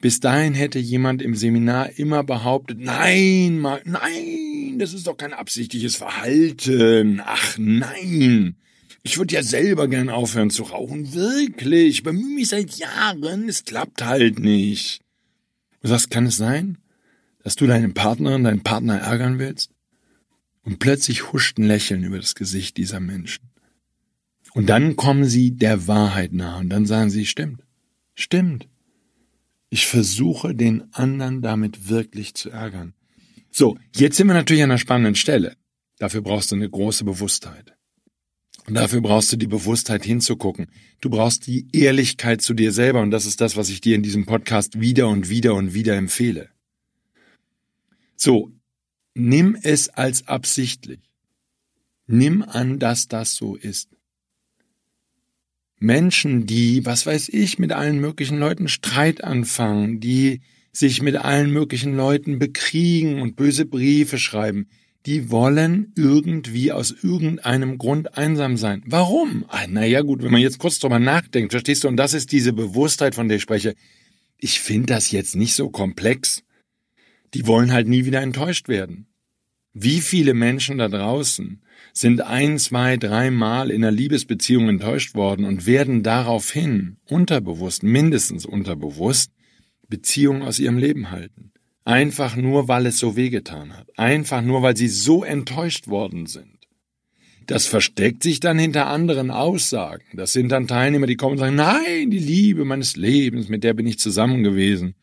Bis 0.00 0.18
dahin 0.18 0.54
hätte 0.54 0.80
jemand 0.80 1.22
im 1.22 1.36
Seminar 1.36 1.98
immer 1.98 2.24
behauptet, 2.24 2.80
nein, 2.80 3.62
nein, 3.84 4.78
das 4.78 4.92
ist 4.92 5.06
doch 5.06 5.16
kein 5.16 5.32
absichtliches 5.32 5.94
Verhalten. 5.94 7.22
Ach 7.24 7.56
nein. 7.58 8.56
Ich 9.04 9.18
würde 9.18 9.34
ja 9.34 9.44
selber 9.44 9.86
gern 9.86 10.10
aufhören 10.10 10.50
zu 10.50 10.64
rauchen. 10.64 11.14
Wirklich. 11.14 11.90
Ich 11.90 12.02
bemühe 12.02 12.34
mich 12.34 12.48
seit 12.48 12.72
Jahren. 12.76 13.48
Es 13.48 13.64
klappt 13.64 14.04
halt 14.04 14.40
nicht. 14.40 15.00
Du 15.80 15.88
sagst, 15.88 16.10
kann 16.10 16.26
es 16.26 16.36
sein, 16.36 16.78
dass 17.44 17.54
du 17.54 17.66
deinen 17.66 17.94
Partnerin, 17.94 18.42
deinen 18.42 18.64
Partner 18.64 18.98
ärgern 18.98 19.38
willst? 19.38 19.73
Und 20.64 20.78
plötzlich 20.78 21.32
huscht 21.32 21.58
ein 21.58 21.64
Lächeln 21.64 22.02
über 22.04 22.18
das 22.18 22.34
Gesicht 22.34 22.76
dieser 22.76 23.00
Menschen. 23.00 23.50
Und 24.54 24.68
dann 24.68 24.96
kommen 24.96 25.24
sie 25.24 25.52
der 25.52 25.86
Wahrheit 25.88 26.32
nahe 26.32 26.60
und 26.60 26.70
dann 26.70 26.86
sagen 26.86 27.10
sie, 27.10 27.26
stimmt. 27.26 27.62
Stimmt. 28.14 28.68
Ich 29.68 29.86
versuche, 29.86 30.54
den 30.54 30.92
anderen 30.94 31.42
damit 31.42 31.88
wirklich 31.88 32.34
zu 32.34 32.50
ärgern. 32.50 32.94
So, 33.50 33.76
jetzt 33.94 34.16
sind 34.16 34.28
wir 34.28 34.34
natürlich 34.34 34.62
an 34.62 34.70
einer 34.70 34.78
spannenden 34.78 35.16
Stelle. 35.16 35.56
Dafür 35.98 36.22
brauchst 36.22 36.52
du 36.52 36.56
eine 36.56 36.70
große 36.70 37.04
Bewusstheit. 37.04 37.74
Und 38.66 38.74
dafür 38.74 39.00
brauchst 39.00 39.32
du 39.32 39.36
die 39.36 39.46
Bewusstheit 39.46 40.04
hinzugucken. 40.04 40.68
Du 41.00 41.10
brauchst 41.10 41.46
die 41.46 41.68
Ehrlichkeit 41.72 42.40
zu 42.40 42.54
dir 42.54 42.72
selber 42.72 43.02
und 43.02 43.10
das 43.10 43.26
ist 43.26 43.40
das, 43.40 43.56
was 43.56 43.68
ich 43.68 43.80
dir 43.80 43.94
in 43.94 44.02
diesem 44.02 44.24
Podcast 44.24 44.80
wieder 44.80 45.08
und 45.08 45.28
wieder 45.28 45.54
und 45.54 45.74
wieder 45.74 45.96
empfehle. 45.96 46.48
So, 48.16 48.52
nimm 49.14 49.56
es 49.62 49.88
als 49.88 50.28
absichtlich. 50.28 51.00
Nimm 52.06 52.42
an, 52.42 52.78
dass 52.78 53.08
das 53.08 53.34
so 53.34 53.56
ist. 53.56 53.88
Menschen, 55.78 56.46
die, 56.46 56.84
was 56.86 57.06
weiß 57.06 57.28
ich, 57.30 57.58
mit 57.58 57.72
allen 57.72 58.00
möglichen 58.00 58.38
Leuten 58.38 58.68
Streit 58.68 59.24
anfangen, 59.24 60.00
die 60.00 60.40
sich 60.72 61.02
mit 61.02 61.16
allen 61.16 61.52
möglichen 61.52 61.96
Leuten 61.96 62.38
bekriegen 62.38 63.20
und 63.20 63.36
böse 63.36 63.64
Briefe 63.64 64.18
schreiben, 64.18 64.68
die 65.06 65.30
wollen 65.30 65.92
irgendwie 65.96 66.72
aus 66.72 66.94
irgendeinem 67.02 67.76
Grund 67.78 68.16
einsam 68.16 68.56
sein. 68.56 68.82
Warum? 68.86 69.44
Ah, 69.48 69.66
naja, 69.68 70.00
gut, 70.00 70.22
wenn 70.22 70.32
man 70.32 70.40
jetzt 70.40 70.58
kurz 70.58 70.78
drüber 70.78 70.98
nachdenkt, 70.98 71.52
verstehst 71.52 71.84
du, 71.84 71.88
und 71.88 71.96
das 71.96 72.14
ist 72.14 72.32
diese 72.32 72.52
Bewusstheit, 72.52 73.14
von 73.14 73.28
der 73.28 73.36
ich 73.36 73.42
spreche. 73.42 73.74
Ich 74.38 74.60
finde 74.60 74.86
das 74.86 75.10
jetzt 75.10 75.36
nicht 75.36 75.54
so 75.54 75.68
komplex. 75.68 76.42
Die 77.34 77.46
wollen 77.46 77.72
halt 77.72 77.88
nie 77.88 78.04
wieder 78.04 78.22
enttäuscht 78.22 78.68
werden. 78.68 79.06
Wie 79.72 80.00
viele 80.00 80.34
Menschen 80.34 80.78
da 80.78 80.88
draußen 80.88 81.60
sind 81.92 82.20
ein, 82.20 82.58
zwei, 82.58 82.96
dreimal 82.96 83.70
in 83.70 83.84
einer 83.84 83.90
Liebesbeziehung 83.90 84.68
enttäuscht 84.68 85.14
worden 85.14 85.44
und 85.44 85.66
werden 85.66 86.02
daraufhin 86.04 86.96
unterbewusst, 87.08 87.82
mindestens 87.82 88.46
unterbewusst, 88.46 89.32
Beziehungen 89.88 90.42
aus 90.42 90.60
ihrem 90.60 90.78
Leben 90.78 91.10
halten. 91.10 91.52
Einfach 91.84 92.36
nur, 92.36 92.68
weil 92.68 92.86
es 92.86 92.98
so 92.98 93.16
wehgetan 93.16 93.76
hat. 93.76 93.88
Einfach 93.98 94.42
nur, 94.42 94.62
weil 94.62 94.76
sie 94.76 94.88
so 94.88 95.24
enttäuscht 95.24 95.88
worden 95.88 96.26
sind. 96.26 96.54
Das 97.46 97.66
versteckt 97.66 98.22
sich 98.22 98.40
dann 98.40 98.58
hinter 98.58 98.86
anderen 98.86 99.30
Aussagen. 99.30 100.04
Das 100.14 100.32
sind 100.32 100.48
dann 100.50 100.66
Teilnehmer, 100.66 101.06
die 101.06 101.16
kommen 101.16 101.32
und 101.32 101.38
sagen, 101.38 101.56
nein, 101.56 102.10
die 102.10 102.18
Liebe 102.18 102.64
meines 102.64 102.96
Lebens, 102.96 103.48
mit 103.48 103.64
der 103.64 103.74
bin 103.74 103.86
ich 103.86 103.98
zusammen 103.98 104.42
gewesen. 104.42 104.94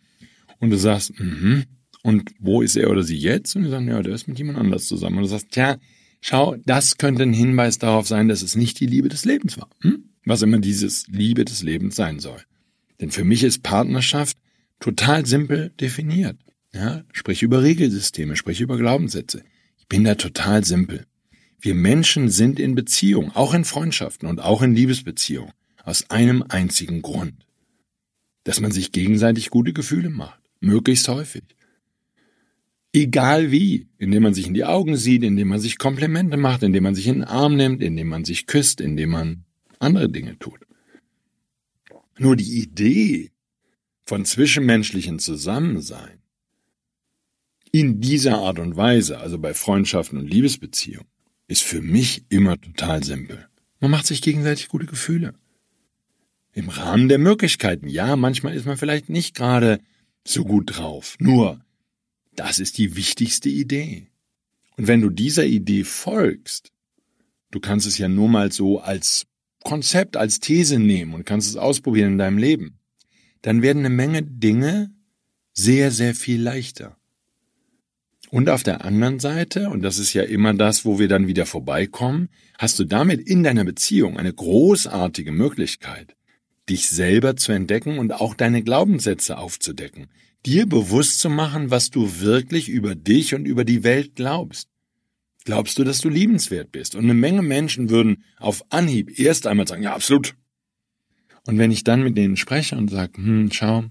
Und 0.59 0.71
du 0.71 0.77
sagst, 0.77 1.19
mhm, 1.19 1.65
und 2.03 2.31
wo 2.39 2.61
ist 2.61 2.75
er 2.75 2.89
oder 2.89 3.03
sie 3.03 3.17
jetzt? 3.17 3.55
Und 3.55 3.63
die 3.63 3.69
sagen, 3.69 3.87
ja, 3.87 4.01
der 4.01 4.15
ist 4.15 4.27
mit 4.27 4.37
jemand 4.37 4.57
anders 4.57 4.85
zusammen. 4.85 5.17
Und 5.17 5.23
du 5.23 5.29
sagst, 5.29 5.51
tja, 5.51 5.77
Schau, 6.21 6.55
das 6.65 6.97
könnte 6.97 7.23
ein 7.23 7.33
Hinweis 7.33 7.79
darauf 7.79 8.07
sein, 8.07 8.27
dass 8.27 8.43
es 8.43 8.55
nicht 8.55 8.79
die 8.79 8.85
Liebe 8.85 9.09
des 9.09 9.25
Lebens 9.25 9.57
war. 9.57 9.69
Hm? 9.81 10.03
Was 10.23 10.43
immer 10.43 10.59
dieses 10.59 11.07
Liebe 11.07 11.43
des 11.45 11.63
Lebens 11.63 11.95
sein 11.95 12.19
soll. 12.19 12.39
Denn 13.01 13.09
für 13.09 13.23
mich 13.23 13.43
ist 13.43 13.63
Partnerschaft 13.63 14.37
total 14.79 15.25
simpel 15.25 15.71
definiert. 15.81 16.37
Ja, 16.73 17.03
sprich 17.11 17.41
über 17.41 17.63
Regelsysteme, 17.63 18.35
sprich 18.35 18.61
über 18.61 18.77
Glaubenssätze. 18.77 19.43
Ich 19.79 19.87
bin 19.87 20.03
da 20.03 20.13
total 20.13 20.63
simpel. 20.63 21.05
Wir 21.59 21.73
Menschen 21.73 22.29
sind 22.29 22.59
in 22.59 22.75
Beziehung, 22.75 23.31
auch 23.35 23.53
in 23.55 23.65
Freundschaften 23.65 24.29
und 24.29 24.39
auch 24.39 24.61
in 24.61 24.75
Liebesbeziehungen, 24.75 25.53
aus 25.83 26.09
einem 26.11 26.45
einzigen 26.47 27.01
Grund. 27.01 27.45
Dass 28.43 28.61
man 28.61 28.71
sich 28.71 28.91
gegenseitig 28.91 29.49
gute 29.49 29.73
Gefühle 29.73 30.11
macht. 30.11 30.39
Möglichst 30.59 31.07
häufig. 31.07 31.43
Egal 32.93 33.51
wie, 33.51 33.87
indem 33.97 34.23
man 34.23 34.33
sich 34.33 34.47
in 34.47 34.53
die 34.53 34.65
Augen 34.65 34.97
sieht, 34.97 35.23
indem 35.23 35.47
man 35.47 35.59
sich 35.61 35.77
Komplimente 35.77 36.35
macht, 36.35 36.63
indem 36.63 36.83
man 36.83 36.95
sich 36.95 37.07
in 37.07 37.19
den 37.19 37.23
Arm 37.23 37.55
nimmt, 37.55 37.81
indem 37.81 38.07
man 38.07 38.25
sich 38.25 38.47
küsst, 38.47 38.81
indem 38.81 39.11
man 39.11 39.45
andere 39.79 40.09
Dinge 40.09 40.37
tut. 40.39 40.59
Nur 42.17 42.35
die 42.35 42.61
Idee 42.61 43.31
von 44.03 44.25
zwischenmenschlichen 44.25 45.19
Zusammensein 45.19 46.19
in 47.71 48.01
dieser 48.01 48.39
Art 48.39 48.59
und 48.59 48.75
Weise, 48.75 49.19
also 49.19 49.39
bei 49.39 49.53
Freundschaften 49.53 50.19
und 50.19 50.27
Liebesbeziehungen, 50.29 51.07
ist 51.47 51.63
für 51.63 51.81
mich 51.81 52.25
immer 52.29 52.59
total 52.59 53.03
simpel. 53.03 53.47
Man 53.79 53.91
macht 53.91 54.05
sich 54.05 54.21
gegenseitig 54.21 54.67
gute 54.67 54.85
Gefühle. 54.85 55.33
Im 56.53 56.67
Rahmen 56.67 57.07
der 57.07 57.17
Möglichkeiten. 57.17 57.87
Ja, 57.87 58.17
manchmal 58.17 58.53
ist 58.53 58.65
man 58.65 58.75
vielleicht 58.75 59.07
nicht 59.07 59.35
gerade 59.35 59.79
so 60.27 60.43
gut 60.43 60.77
drauf. 60.77 61.15
Nur, 61.19 61.61
das 62.35 62.59
ist 62.59 62.77
die 62.77 62.95
wichtigste 62.95 63.49
Idee. 63.49 64.07
Und 64.77 64.87
wenn 64.87 65.01
du 65.01 65.09
dieser 65.09 65.45
Idee 65.45 65.83
folgst, 65.83 66.71
du 67.51 67.59
kannst 67.59 67.85
es 67.85 67.97
ja 67.97 68.07
nur 68.07 68.29
mal 68.29 68.51
so 68.51 68.79
als 68.79 69.25
Konzept, 69.63 70.17
als 70.17 70.39
These 70.39 70.79
nehmen 70.79 71.13
und 71.13 71.25
kannst 71.25 71.49
es 71.49 71.55
ausprobieren 71.55 72.13
in 72.13 72.17
deinem 72.17 72.37
Leben, 72.37 72.79
dann 73.41 73.61
werden 73.61 73.79
eine 73.79 73.93
Menge 73.93 74.23
Dinge 74.23 74.91
sehr, 75.53 75.91
sehr 75.91 76.15
viel 76.15 76.41
leichter. 76.41 76.97
Und 78.29 78.49
auf 78.49 78.63
der 78.63 78.85
anderen 78.85 79.19
Seite, 79.19 79.69
und 79.69 79.81
das 79.81 79.97
ist 79.97 80.13
ja 80.13 80.23
immer 80.23 80.53
das, 80.53 80.85
wo 80.85 80.99
wir 80.99 81.09
dann 81.09 81.27
wieder 81.27 81.45
vorbeikommen, 81.45 82.29
hast 82.57 82.79
du 82.79 82.85
damit 82.85 83.19
in 83.19 83.43
deiner 83.43 83.65
Beziehung 83.65 84.17
eine 84.17 84.33
großartige 84.33 85.33
Möglichkeit, 85.33 86.15
dich 86.69 86.87
selber 86.87 87.35
zu 87.35 87.51
entdecken 87.51 87.99
und 87.99 88.13
auch 88.13 88.33
deine 88.33 88.63
Glaubenssätze 88.63 89.37
aufzudecken, 89.37 90.07
dir 90.45 90.65
bewusst 90.65 91.19
zu 91.19 91.29
machen, 91.29 91.71
was 91.71 91.89
du 91.89 92.19
wirklich 92.19 92.69
über 92.69 92.95
dich 92.95 93.35
und 93.35 93.45
über 93.45 93.65
die 93.65 93.83
Welt 93.83 94.15
glaubst. 94.15 94.69
Glaubst 95.43 95.79
du, 95.79 95.83
dass 95.83 95.99
du 95.99 96.09
liebenswert 96.09 96.71
bist? 96.71 96.95
Und 96.95 97.03
eine 97.03 97.13
Menge 97.13 97.41
Menschen 97.41 97.89
würden 97.89 98.23
auf 98.37 98.63
Anhieb 98.69 99.19
erst 99.19 99.47
einmal 99.47 99.67
sagen, 99.67 99.83
ja, 99.83 99.93
absolut. 99.93 100.35
Und 101.47 101.57
wenn 101.57 101.71
ich 101.71 101.83
dann 101.83 102.03
mit 102.03 102.17
denen 102.17 102.37
spreche 102.37 102.77
und 102.77 102.89
sage, 102.89 103.17
hm, 103.17 103.49
schau, 103.51 103.85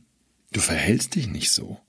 du 0.53 0.61
verhältst 0.61 1.17
dich 1.17 1.29
nicht 1.29 1.51
so, 1.51 1.81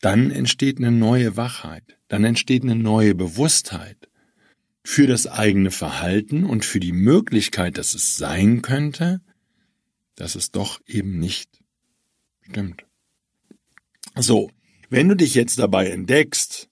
dann 0.00 0.30
entsteht 0.30 0.78
eine 0.78 0.90
neue 0.90 1.36
Wachheit, 1.36 1.98
dann 2.08 2.24
entsteht 2.24 2.62
eine 2.62 2.74
neue 2.74 3.14
Bewusstheit 3.14 4.08
für 4.82 5.06
das 5.06 5.26
eigene 5.26 5.70
Verhalten 5.70 6.44
und 6.44 6.64
für 6.64 6.80
die 6.80 6.92
Möglichkeit, 6.92 7.78
dass 7.78 7.94
es 7.94 8.16
sein 8.16 8.62
könnte, 8.62 9.20
dass 10.16 10.34
es 10.34 10.50
doch 10.50 10.80
eben 10.86 11.18
nicht 11.18 11.62
stimmt. 12.40 12.84
So, 14.16 14.50
wenn 14.88 15.08
du 15.08 15.16
dich 15.16 15.34
jetzt 15.34 15.58
dabei 15.58 15.88
entdeckst, 15.88 16.68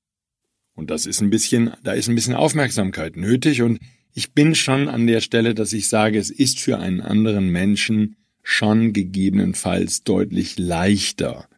und 0.75 0.91
das 0.91 1.07
ist 1.07 1.21
ein 1.21 1.31
bisschen, 1.31 1.73
da 1.83 1.93
ist 1.93 2.09
ein 2.09 2.15
bisschen 2.15 2.35
Aufmerksamkeit 2.35 3.17
nötig 3.17 3.63
und 3.63 3.81
ich 4.15 4.33
bin 4.33 4.55
schon 4.55 4.89
an 4.89 5.07
der 5.07 5.21
Stelle, 5.21 5.55
dass 5.55 5.73
ich 5.73 5.89
sage, 5.89 6.19
es 6.19 6.31
ist 6.31 6.61
für 6.61 6.79
einen 6.79 7.01
anderen 7.01 7.51
Menschen 7.51 8.17
schon 8.43 8.93
gegebenenfalls 8.93 10.03
deutlich 10.03 10.59
leichter, 10.59 11.49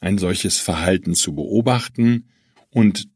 ein 0.00 0.18
solches 0.18 0.58
Verhalten 0.58 1.14
zu 1.14 1.34
beobachten 1.34 2.28
und, 2.70 3.08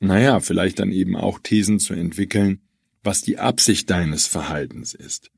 naja, 0.00 0.40
vielleicht 0.40 0.80
dann 0.80 0.90
eben 0.90 1.16
auch 1.16 1.38
Thesen 1.38 1.78
zu 1.78 1.94
entwickeln, 1.94 2.60
was 3.02 3.22
die 3.22 3.38
Absicht 3.38 3.88
deines 3.88 4.26
Verhaltens 4.26 4.94
ist. 4.94 5.30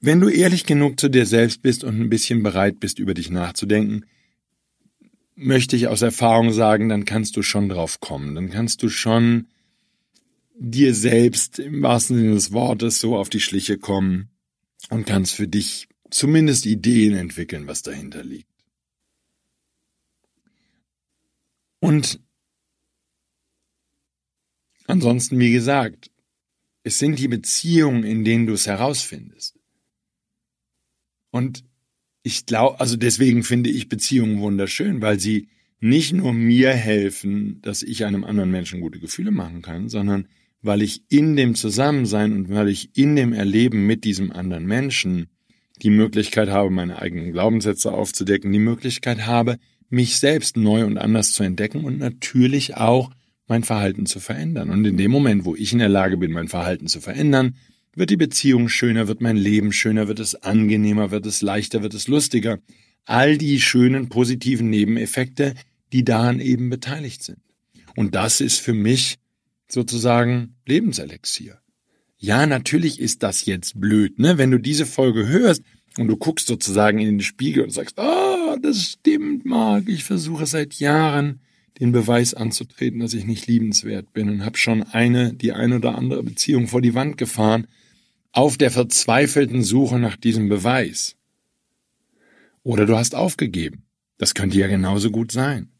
Wenn 0.00 0.20
du 0.20 0.28
ehrlich 0.28 0.66
genug 0.66 1.00
zu 1.00 1.08
dir 1.08 1.26
selbst 1.26 1.62
bist 1.62 1.84
und 1.84 2.00
ein 2.00 2.10
bisschen 2.10 2.42
bereit 2.42 2.80
bist, 2.80 2.98
über 2.98 3.14
dich 3.14 3.30
nachzudenken, 3.30 4.04
möchte 5.36 5.76
ich 5.76 5.86
aus 5.86 6.02
Erfahrung 6.02 6.52
sagen, 6.52 6.88
dann 6.88 7.04
kannst 7.04 7.36
du 7.36 7.42
schon 7.42 7.68
drauf 7.68 8.00
kommen. 8.00 8.34
Dann 8.34 8.50
kannst 8.50 8.82
du 8.82 8.88
schon 8.88 9.46
dir 10.58 10.94
selbst 10.94 11.58
im 11.58 11.82
wahrsten 11.82 12.16
Sinne 12.16 12.34
des 12.34 12.52
Wortes 12.52 12.98
so 12.98 13.16
auf 13.16 13.28
die 13.28 13.40
Schliche 13.40 13.78
kommen 13.78 14.30
und 14.88 15.06
kannst 15.06 15.34
für 15.34 15.46
dich 15.46 15.88
zumindest 16.10 16.64
Ideen 16.66 17.14
entwickeln, 17.14 17.66
was 17.66 17.82
dahinter 17.82 18.24
liegt. 18.24 18.48
Und 21.80 22.20
ansonsten, 24.86 25.38
wie 25.38 25.52
gesagt, 25.52 26.10
es 26.82 26.98
sind 26.98 27.18
die 27.18 27.28
Beziehungen, 27.28 28.04
in 28.04 28.24
denen 28.24 28.46
du 28.46 28.54
es 28.54 28.66
herausfindest. 28.66 29.58
Und 31.30 31.64
ich 32.26 32.44
glaube, 32.44 32.80
also 32.80 32.96
deswegen 32.96 33.44
finde 33.44 33.70
ich 33.70 33.88
Beziehungen 33.88 34.40
wunderschön, 34.40 35.00
weil 35.00 35.20
sie 35.20 35.46
nicht 35.78 36.12
nur 36.12 36.32
mir 36.32 36.72
helfen, 36.72 37.60
dass 37.62 37.84
ich 37.84 38.04
einem 38.04 38.24
anderen 38.24 38.50
Menschen 38.50 38.80
gute 38.80 38.98
Gefühle 38.98 39.30
machen 39.30 39.62
kann, 39.62 39.88
sondern 39.88 40.26
weil 40.60 40.82
ich 40.82 41.04
in 41.08 41.36
dem 41.36 41.54
Zusammensein 41.54 42.32
und 42.32 42.50
weil 42.50 42.68
ich 42.68 42.90
in 42.98 43.14
dem 43.14 43.32
Erleben 43.32 43.86
mit 43.86 44.02
diesem 44.02 44.32
anderen 44.32 44.66
Menschen 44.66 45.28
die 45.82 45.90
Möglichkeit 45.90 46.48
habe, 46.48 46.70
meine 46.70 47.00
eigenen 47.00 47.30
Glaubenssätze 47.30 47.92
aufzudecken, 47.92 48.50
die 48.50 48.58
Möglichkeit 48.58 49.24
habe, 49.24 49.58
mich 49.88 50.18
selbst 50.18 50.56
neu 50.56 50.84
und 50.84 50.98
anders 50.98 51.32
zu 51.32 51.44
entdecken 51.44 51.84
und 51.84 52.00
natürlich 52.00 52.76
auch 52.76 53.12
mein 53.46 53.62
Verhalten 53.62 54.04
zu 54.04 54.18
verändern. 54.18 54.70
Und 54.70 54.84
in 54.84 54.96
dem 54.96 55.12
Moment, 55.12 55.44
wo 55.44 55.54
ich 55.54 55.72
in 55.72 55.78
der 55.78 55.88
Lage 55.88 56.16
bin, 56.16 56.32
mein 56.32 56.48
Verhalten 56.48 56.88
zu 56.88 57.00
verändern, 57.00 57.54
wird 57.96 58.10
die 58.10 58.16
Beziehung 58.16 58.68
schöner, 58.68 59.08
wird 59.08 59.20
mein 59.20 59.36
Leben 59.36 59.72
schöner, 59.72 60.06
wird 60.06 60.20
es 60.20 60.34
angenehmer, 60.36 61.10
wird 61.10 61.26
es 61.26 61.42
leichter, 61.42 61.82
wird 61.82 61.94
es 61.94 62.08
lustiger. 62.08 62.58
All 63.06 63.38
die 63.38 63.60
schönen 63.60 64.08
positiven 64.08 64.68
Nebeneffekte, 64.70 65.54
die 65.92 66.04
daran 66.04 66.38
eben 66.40 66.68
beteiligt 66.68 67.22
sind. 67.22 67.38
Und 67.96 68.14
das 68.14 68.40
ist 68.40 68.60
für 68.60 68.74
mich 68.74 69.16
sozusagen 69.68 70.56
Lebenselixier. 70.66 71.58
Ja, 72.18 72.46
natürlich 72.46 73.00
ist 73.00 73.22
das 73.22 73.46
jetzt 73.46 73.80
blöd, 73.80 74.18
ne? 74.18 74.38
Wenn 74.38 74.50
du 74.50 74.58
diese 74.58 74.86
Folge 74.86 75.26
hörst 75.26 75.62
und 75.98 76.08
du 76.08 76.16
guckst 76.16 76.46
sozusagen 76.46 76.98
in 76.98 77.06
den 77.06 77.20
Spiegel 77.20 77.64
und 77.64 77.70
sagst, 77.70 77.98
ah, 77.98 78.52
oh, 78.52 78.56
das 78.60 78.82
stimmt, 78.82 79.44
Marc, 79.44 79.88
ich 79.88 80.04
versuche 80.04 80.46
seit 80.46 80.74
Jahren 80.74 81.40
den 81.80 81.92
Beweis 81.92 82.34
anzutreten, 82.34 83.00
dass 83.00 83.14
ich 83.14 83.26
nicht 83.26 83.46
liebenswert 83.46 84.12
bin 84.12 84.30
und 84.30 84.44
habe 84.44 84.56
schon 84.56 84.82
eine, 84.82 85.34
die 85.34 85.52
eine 85.52 85.76
oder 85.76 85.96
andere 85.96 86.22
Beziehung 86.22 86.68
vor 86.68 86.80
die 86.80 86.94
Wand 86.94 87.18
gefahren, 87.18 87.66
auf 88.36 88.58
der 88.58 88.70
verzweifelten 88.70 89.62
Suche 89.62 89.98
nach 89.98 90.16
diesem 90.16 90.50
Beweis. 90.50 91.16
Oder 92.62 92.84
du 92.84 92.96
hast 92.96 93.14
aufgegeben. 93.14 93.84
Das 94.18 94.34
könnte 94.34 94.58
ja 94.58 94.66
genauso 94.66 95.10
gut 95.10 95.32
sein. 95.32 95.70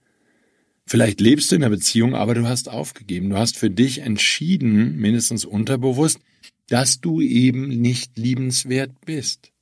Vielleicht 0.86 1.20
lebst 1.20 1.50
du 1.50 1.56
in 1.56 1.60
der 1.60 1.68
Beziehung, 1.68 2.14
aber 2.14 2.34
du 2.34 2.48
hast 2.48 2.70
aufgegeben. 2.70 3.28
Du 3.28 3.36
hast 3.36 3.58
für 3.58 3.68
dich 3.68 3.98
entschieden, 3.98 4.96
mindestens 4.96 5.44
unterbewusst, 5.44 6.20
dass 6.68 7.00
du 7.00 7.20
eben 7.20 7.68
nicht 7.68 8.16
liebenswert 8.16 8.92
bist. 9.04 9.52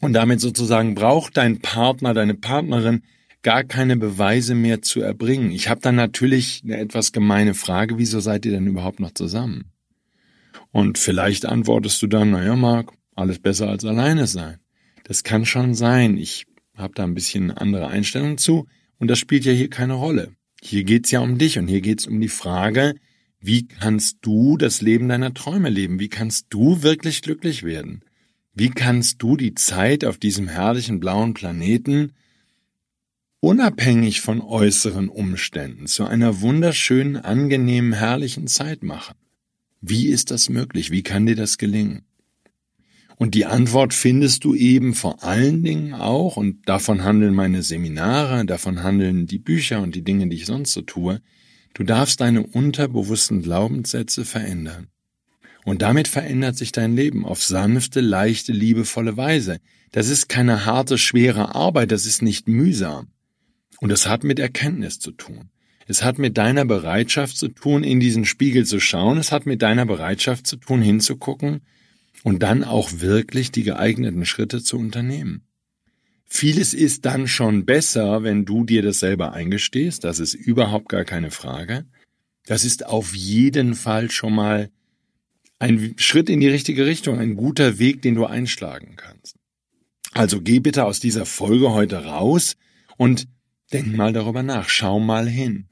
Und 0.00 0.12
damit 0.12 0.40
sozusagen 0.40 0.94
braucht 0.94 1.36
dein 1.36 1.58
Partner, 1.60 2.14
deine 2.14 2.34
Partnerin 2.34 3.02
gar 3.42 3.64
keine 3.64 3.96
Beweise 3.96 4.54
mehr 4.54 4.82
zu 4.82 5.00
erbringen. 5.00 5.50
Ich 5.50 5.68
habe 5.68 5.80
dann 5.80 5.96
natürlich 5.96 6.62
eine 6.62 6.76
etwas 6.76 7.10
gemeine 7.10 7.54
Frage, 7.54 7.98
wieso 7.98 8.20
seid 8.20 8.46
ihr 8.46 8.52
denn 8.52 8.68
überhaupt 8.68 9.00
noch 9.00 9.14
zusammen? 9.14 9.71
Und 10.72 10.98
vielleicht 10.98 11.46
antwortest 11.46 12.00
du 12.02 12.06
dann, 12.06 12.30
naja, 12.30 12.56
Marc, 12.56 12.92
alles 13.14 13.38
besser 13.38 13.68
als 13.68 13.84
alleine 13.84 14.26
sein. 14.26 14.58
Das 15.04 15.22
kann 15.22 15.44
schon 15.44 15.74
sein. 15.74 16.16
Ich 16.16 16.46
habe 16.76 16.94
da 16.94 17.04
ein 17.04 17.14
bisschen 17.14 17.50
andere 17.50 17.88
Einstellung 17.88 18.38
zu. 18.38 18.66
Und 18.98 19.08
das 19.08 19.18
spielt 19.18 19.44
ja 19.44 19.52
hier 19.52 19.68
keine 19.68 19.94
Rolle. 19.94 20.32
Hier 20.62 20.84
geht's 20.84 21.10
ja 21.10 21.20
um 21.20 21.38
dich 21.38 21.58
und 21.58 21.68
hier 21.68 21.80
geht's 21.80 22.06
um 22.06 22.20
die 22.20 22.28
Frage, 22.28 22.94
wie 23.40 23.66
kannst 23.66 24.18
du 24.22 24.56
das 24.56 24.80
Leben 24.80 25.08
deiner 25.08 25.34
Träume 25.34 25.68
leben? 25.68 25.98
Wie 25.98 26.08
kannst 26.08 26.46
du 26.50 26.82
wirklich 26.82 27.22
glücklich 27.22 27.64
werden? 27.64 28.04
Wie 28.54 28.70
kannst 28.70 29.20
du 29.20 29.36
die 29.36 29.54
Zeit 29.54 30.04
auf 30.04 30.18
diesem 30.18 30.46
herrlichen 30.46 31.00
blauen 31.00 31.34
Planeten 31.34 32.12
unabhängig 33.40 34.20
von 34.20 34.40
äußeren 34.40 35.08
Umständen 35.08 35.88
zu 35.88 36.04
einer 36.04 36.40
wunderschönen, 36.40 37.16
angenehmen, 37.16 37.94
herrlichen 37.94 38.46
Zeit 38.46 38.84
machen? 38.84 39.16
Wie 39.84 40.06
ist 40.06 40.30
das 40.30 40.48
möglich? 40.48 40.92
Wie 40.92 41.02
kann 41.02 41.26
dir 41.26 41.34
das 41.34 41.58
gelingen? 41.58 42.02
Und 43.16 43.34
die 43.34 43.46
Antwort 43.46 43.92
findest 43.92 44.44
du 44.44 44.54
eben 44.54 44.94
vor 44.94 45.24
allen 45.24 45.64
Dingen 45.64 45.92
auch, 45.92 46.36
und 46.36 46.68
davon 46.68 47.02
handeln 47.02 47.34
meine 47.34 47.64
Seminare, 47.64 48.46
davon 48.46 48.84
handeln 48.84 49.26
die 49.26 49.40
Bücher 49.40 49.82
und 49.82 49.96
die 49.96 50.02
Dinge, 50.02 50.28
die 50.28 50.36
ich 50.36 50.46
sonst 50.46 50.72
so 50.72 50.82
tue, 50.82 51.20
du 51.74 51.82
darfst 51.82 52.20
deine 52.20 52.46
unterbewussten 52.46 53.42
Glaubenssätze 53.42 54.24
verändern. 54.24 54.86
Und 55.64 55.82
damit 55.82 56.06
verändert 56.06 56.56
sich 56.56 56.70
dein 56.70 56.94
Leben 56.94 57.24
auf 57.24 57.42
sanfte, 57.42 58.00
leichte, 58.00 58.52
liebevolle 58.52 59.16
Weise. 59.16 59.58
Das 59.90 60.08
ist 60.08 60.28
keine 60.28 60.64
harte, 60.64 60.96
schwere 60.96 61.56
Arbeit, 61.56 61.90
das 61.90 62.06
ist 62.06 62.22
nicht 62.22 62.46
mühsam. 62.46 63.08
Und 63.80 63.88
das 63.88 64.08
hat 64.08 64.22
mit 64.22 64.38
Erkenntnis 64.38 65.00
zu 65.00 65.10
tun. 65.10 65.50
Es 65.86 66.04
hat 66.04 66.18
mit 66.18 66.38
deiner 66.38 66.64
Bereitschaft 66.64 67.36
zu 67.36 67.48
tun, 67.48 67.84
in 67.84 68.00
diesen 68.00 68.24
Spiegel 68.24 68.64
zu 68.64 68.80
schauen. 68.80 69.18
Es 69.18 69.32
hat 69.32 69.46
mit 69.46 69.62
deiner 69.62 69.86
Bereitschaft 69.86 70.46
zu 70.46 70.56
tun, 70.56 70.82
hinzugucken 70.82 71.62
und 72.22 72.42
dann 72.42 72.64
auch 72.64 72.90
wirklich 73.00 73.50
die 73.50 73.64
geeigneten 73.64 74.24
Schritte 74.24 74.62
zu 74.62 74.78
unternehmen. 74.78 75.42
Vieles 76.26 76.72
ist 76.72 77.04
dann 77.04 77.28
schon 77.28 77.66
besser, 77.66 78.22
wenn 78.22 78.44
du 78.44 78.64
dir 78.64 78.82
das 78.82 79.00
selber 79.00 79.34
eingestehst, 79.34 80.04
das 80.04 80.18
ist 80.18 80.32
überhaupt 80.32 80.88
gar 80.88 81.04
keine 81.04 81.30
Frage. 81.30 81.84
Das 82.46 82.64
ist 82.64 82.86
auf 82.86 83.14
jeden 83.14 83.74
Fall 83.74 84.10
schon 84.10 84.34
mal 84.34 84.70
ein 85.58 85.94
Schritt 85.98 86.30
in 86.30 86.40
die 86.40 86.48
richtige 86.48 86.86
Richtung, 86.86 87.18
ein 87.18 87.36
guter 87.36 87.78
Weg, 87.78 88.02
den 88.02 88.14
du 88.14 88.24
einschlagen 88.24 88.94
kannst. 88.96 89.36
Also 90.12 90.40
geh 90.40 90.58
bitte 90.58 90.84
aus 90.84 91.00
dieser 91.00 91.26
Folge 91.26 91.72
heute 91.72 92.04
raus 92.04 92.56
und 92.96 93.28
denk 93.72 93.94
mal 93.94 94.12
darüber 94.12 94.42
nach, 94.42 94.68
schau 94.68 95.00
mal 95.00 95.28
hin. 95.28 95.68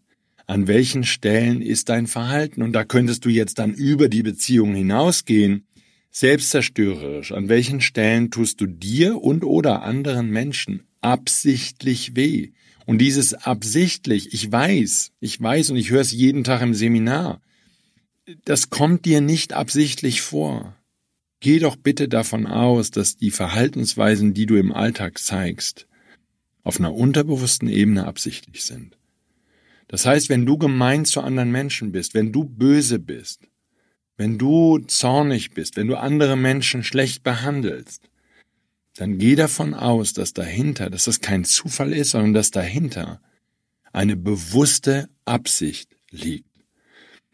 An 0.51 0.67
welchen 0.67 1.05
Stellen 1.05 1.63
ist 1.63 1.91
dein 1.91 2.09
Verhalten? 2.09 2.63
Und 2.63 2.73
da 2.73 2.83
könntest 2.83 3.25
du 3.25 3.29
jetzt 3.29 3.61
dann 3.61 3.73
über 3.73 4.09
die 4.09 4.25
Beziehung 4.25 4.75
hinausgehen. 4.75 5.69
Selbstzerstörerisch. 6.11 7.31
An 7.31 7.49
welchen 7.49 7.81
Stellen 7.81 8.33
tust 8.33 8.61
du 8.61 8.67
dir 8.67 9.23
und 9.23 9.45
oder 9.45 9.85
anderen 9.85 10.29
Menschen 10.29 10.83
absichtlich 11.03 12.17
weh? 12.17 12.51
Und 12.85 12.99
dieses 12.99 13.33
absichtlich, 13.35 14.35
ich 14.35 14.51
weiß, 14.51 15.13
ich 15.21 15.41
weiß 15.41 15.71
und 15.71 15.77
ich 15.77 15.91
höre 15.91 16.01
es 16.01 16.11
jeden 16.11 16.43
Tag 16.43 16.63
im 16.63 16.75
Seminar, 16.75 17.41
das 18.45 18.71
kommt 18.71 19.05
dir 19.05 19.21
nicht 19.21 19.53
absichtlich 19.53 20.21
vor. 20.21 20.75
Geh 21.39 21.61
doch 21.61 21.77
bitte 21.77 22.09
davon 22.09 22.49
aus, 22.49 22.91
dass 22.91 23.17
die 23.17 23.31
Verhaltensweisen, 23.31 24.35
die 24.35 24.47
du 24.47 24.57
im 24.57 24.73
Alltag 24.73 25.21
zeigst, 25.21 25.87
auf 26.65 26.81
einer 26.81 26.93
unterbewussten 26.93 27.69
Ebene 27.69 28.05
absichtlich 28.05 28.65
sind. 28.65 28.97
Das 29.91 30.07
heißt, 30.07 30.29
wenn 30.29 30.47
du 30.47 30.57
gemein 30.57 31.05
zu 31.05 31.21
anderen 31.21 31.51
Menschen 31.51 31.91
bist, 31.91 32.15
wenn 32.15 32.31
du 32.31 32.45
böse 32.45 33.01
bist, 33.01 33.49
wenn 34.17 34.39
du 34.39 34.79
zornig 34.79 35.51
bist, 35.51 35.77
wenn 35.77 35.89
du 35.89 35.97
andere 35.97 36.37
Menschen 36.37 36.85
schlecht 36.85 37.25
behandelst, 37.25 38.09
dann 38.95 39.19
geh 39.19 39.35
davon 39.35 39.75
aus, 39.75 40.13
dass 40.13 40.33
dahinter, 40.33 40.91
dass 40.91 41.07
das 41.07 41.21
kein 41.21 41.45
Zufall 41.45 41.93
ist, 41.93 42.11
sondern 42.11 42.35
dass 42.35 42.53
dahinter 42.53 43.21
eine 43.93 44.15
bewusste 44.15 45.09
Absicht 45.25 45.91
liegt. 46.13 46.47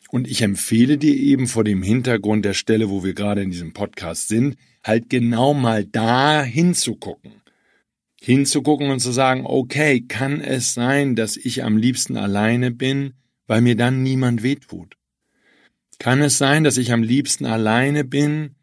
Und 0.09 0.27
ich 0.27 0.41
empfehle 0.41 0.97
dir 0.97 1.15
eben 1.15 1.49
vor 1.49 1.63
dem 1.63 1.83
Hintergrund 1.83 2.47
der 2.47 2.55
Stelle, 2.55 2.89
wo 2.89 3.05
wir 3.05 3.13
gerade 3.13 3.43
in 3.43 3.51
diesem 3.51 3.75
Podcast 3.75 4.29
sind, 4.29 4.57
halt 4.83 5.11
genau 5.11 5.53
mal 5.53 5.85
da 5.85 6.43
hinzugucken. 6.43 7.43
Hinzugucken 8.27 8.91
und 8.91 8.99
zu 8.99 9.13
sagen, 9.13 9.47
okay, 9.47 10.01
kann 10.01 10.41
es 10.41 10.75
sein, 10.75 11.15
dass 11.15 11.37
ich 11.37 11.63
am 11.63 11.77
liebsten 11.77 12.17
alleine 12.17 12.73
bin, 12.73 13.15
weil 13.47 13.61
mir 13.61 13.77
dann 13.77 14.03
niemand 14.03 14.43
wehtut? 14.43 14.97
Kann 16.01 16.21
es 16.21 16.37
sein, 16.37 16.65
dass 16.65 16.77
ich 16.77 16.91
am 16.93 17.05
liebsten 17.05 17.47
alleine 17.47 18.03
bin, 18.03 18.57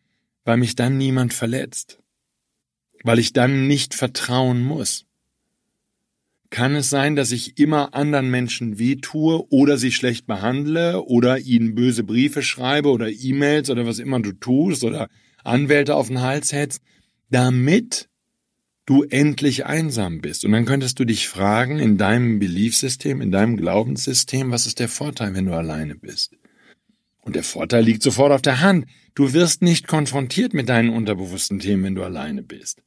weil 0.43 0.57
mich 0.57 0.75
dann 0.75 0.97
niemand 0.97 1.33
verletzt? 1.33 2.01
Weil 3.05 3.19
ich 3.19 3.31
dann 3.31 3.65
nicht 3.65 3.93
vertrauen 3.93 4.61
muss? 4.61 5.05
Kann 6.49 6.75
es 6.75 6.89
sein, 6.89 7.15
dass 7.15 7.31
ich 7.31 7.57
immer 7.57 7.93
anderen 7.95 8.29
Menschen 8.29 8.79
wehtue 8.79 9.45
oder 9.49 9.77
sie 9.77 9.93
schlecht 9.93 10.27
behandle 10.27 11.03
oder 11.03 11.39
ihnen 11.39 11.73
böse 11.73 12.03
Briefe 12.03 12.43
schreibe 12.43 12.89
oder 12.89 13.09
E-Mails 13.09 13.69
oder 13.69 13.85
was 13.85 13.99
immer 13.99 14.19
du 14.19 14.33
tust 14.33 14.83
oder 14.83 15.07
Anwälte 15.45 15.95
auf 15.95 16.09
den 16.09 16.19
Hals 16.19 16.51
hetzt, 16.51 16.83
damit 17.29 18.09
du 18.85 19.03
endlich 19.03 19.65
einsam 19.65 20.21
bist? 20.21 20.45
Und 20.45 20.51
dann 20.51 20.65
könntest 20.65 20.99
du 20.99 21.05
dich 21.05 21.27
fragen, 21.27 21.79
in 21.79 21.97
deinem 21.97 22.39
Beliefsystem, 22.39 23.21
in 23.21 23.31
deinem 23.31 23.57
Glaubenssystem, 23.57 24.51
was 24.51 24.65
ist 24.65 24.79
der 24.79 24.89
Vorteil, 24.89 25.33
wenn 25.33 25.45
du 25.45 25.53
alleine 25.53 25.95
bist? 25.95 26.35
Und 27.21 27.35
der 27.35 27.43
Vorteil 27.43 27.83
liegt 27.83 28.03
sofort 28.03 28.31
auf 28.31 28.41
der 28.41 28.59
Hand. 28.59 28.85
Du 29.15 29.33
wirst 29.33 29.61
nicht 29.61 29.87
konfrontiert 29.87 30.53
mit 30.53 30.67
deinen 30.67 30.89
unterbewussten 30.89 31.59
Themen, 31.59 31.83
wenn 31.83 31.95
du 31.95 32.03
alleine 32.03 32.43
bist. 32.43 32.81